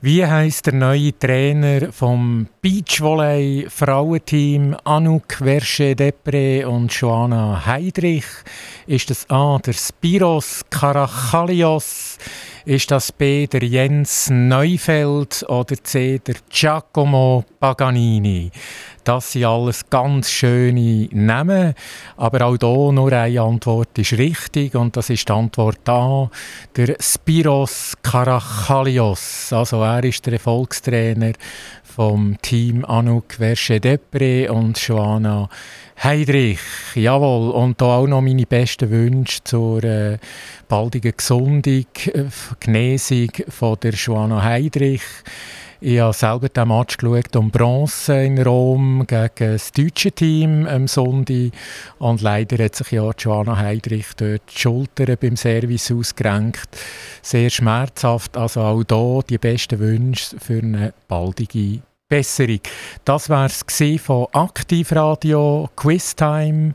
Wie 0.00 0.24
heißt 0.24 0.66
der 0.66 0.74
neue 0.74 1.18
Trainer 1.18 1.90
vom 1.90 2.46
Beachvolley 2.62 3.66
Frauenteam 3.68 4.76
Anouk 4.84 5.38
Versche-Depre 5.38 6.68
und 6.68 6.92
Joanna 6.92 7.66
Heidrich? 7.66 8.26
Ist 8.86 9.10
das 9.10 9.28
A 9.28 9.58
der 9.58 9.72
Spiros 9.72 10.64
Karachalios? 10.70 12.16
Ist 12.64 12.92
das 12.92 13.10
B 13.10 13.48
der 13.48 13.64
Jens 13.64 14.30
Neufeld 14.30 15.44
oder 15.48 15.82
C 15.82 16.20
der 16.20 16.36
Giacomo 16.48 17.44
Paganini? 17.58 18.52
Das 19.08 19.32
sind 19.32 19.46
alles 19.46 19.88
ganz 19.88 20.28
schöne 20.28 21.08
Namen, 21.12 21.72
aber 22.18 22.44
auch 22.44 22.58
hier 22.60 22.92
nur 22.92 23.10
eine 23.10 23.40
Antwort 23.40 23.98
ist 23.98 24.12
richtig 24.12 24.74
und 24.74 24.98
das 24.98 25.08
ist 25.08 25.26
die 25.26 25.32
Antwort 25.32 25.88
A. 25.88 26.30
Der 26.76 26.94
Spiros 27.00 27.94
Karachalios, 28.02 29.50
also 29.50 29.82
er 29.82 30.04
ist 30.04 30.26
der 30.26 30.34
Erfolgstrainer 30.34 31.32
vom 31.84 32.36
Team 32.42 32.84
Anouk 32.84 33.32
Versche-Depre 33.32 34.52
und 34.52 34.78
Joanna 34.78 35.48
Heidrich. 36.04 36.60
Jawohl, 36.94 37.52
und 37.52 37.80
da 37.80 37.86
auch 37.86 38.06
noch 38.06 38.20
meine 38.20 38.44
besten 38.44 38.90
Wünsche 38.90 39.42
zur 39.42 39.82
äh, 39.84 40.18
baldigen 40.68 41.14
Gesundung, 41.16 41.86
äh, 42.12 42.24
Genesung 42.60 43.30
von 43.48 43.78
der 43.82 43.94
Joanna 43.94 44.42
Heidrich. 44.42 45.00
Ich 45.80 46.00
habe 46.00 46.12
selber 46.12 46.48
den 46.48 46.66
Match 46.66 46.96
geschaut 46.96 47.36
um 47.36 47.52
Bronze 47.52 48.24
in 48.24 48.42
Rom 48.42 49.06
gegen 49.06 49.52
das 49.52 49.70
deutsche 49.70 50.10
Team 50.10 50.66
am 50.66 50.88
Sonntag. 50.88 51.52
Und 52.00 52.20
leider 52.20 52.64
hat 52.64 52.74
sich 52.74 52.90
ja 52.90 53.08
Joanna 53.16 53.56
Heidrich 53.56 54.08
dort 54.16 54.42
die 54.52 54.58
Schultern 54.58 55.16
beim 55.20 55.36
Service 55.36 55.92
ausgerenkt. 55.92 56.68
Sehr 57.22 57.48
schmerzhaft. 57.48 58.36
Also 58.36 58.62
auch 58.62 58.82
hier 58.88 59.22
die 59.28 59.38
besten 59.38 59.78
Wünsche 59.78 60.36
für 60.40 60.58
eine 60.58 60.94
baldige 61.06 61.80
Besserung. 62.08 62.60
Das 63.04 63.28
war 63.28 63.46
es 63.46 63.64
von 64.02 64.26
Aktivradio 64.32 65.68
Quiztime 65.76 66.74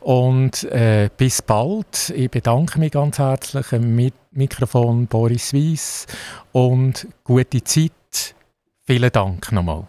und 0.00 0.62
äh, 0.64 1.10
bis 1.16 1.42
bald. 1.42 2.12
Ich 2.14 2.30
bedanke 2.30 2.78
mich 2.78 2.92
ganz 2.92 3.18
herzlich 3.18 3.72
am 3.72 4.12
Mikrofon 4.30 5.08
Boris 5.08 5.52
Weiss 5.52 6.06
und 6.52 7.08
gute 7.24 7.64
Zeit 7.64 7.92
Vielen 8.86 9.10
Dank 9.10 9.50
nochmal. 9.50 9.88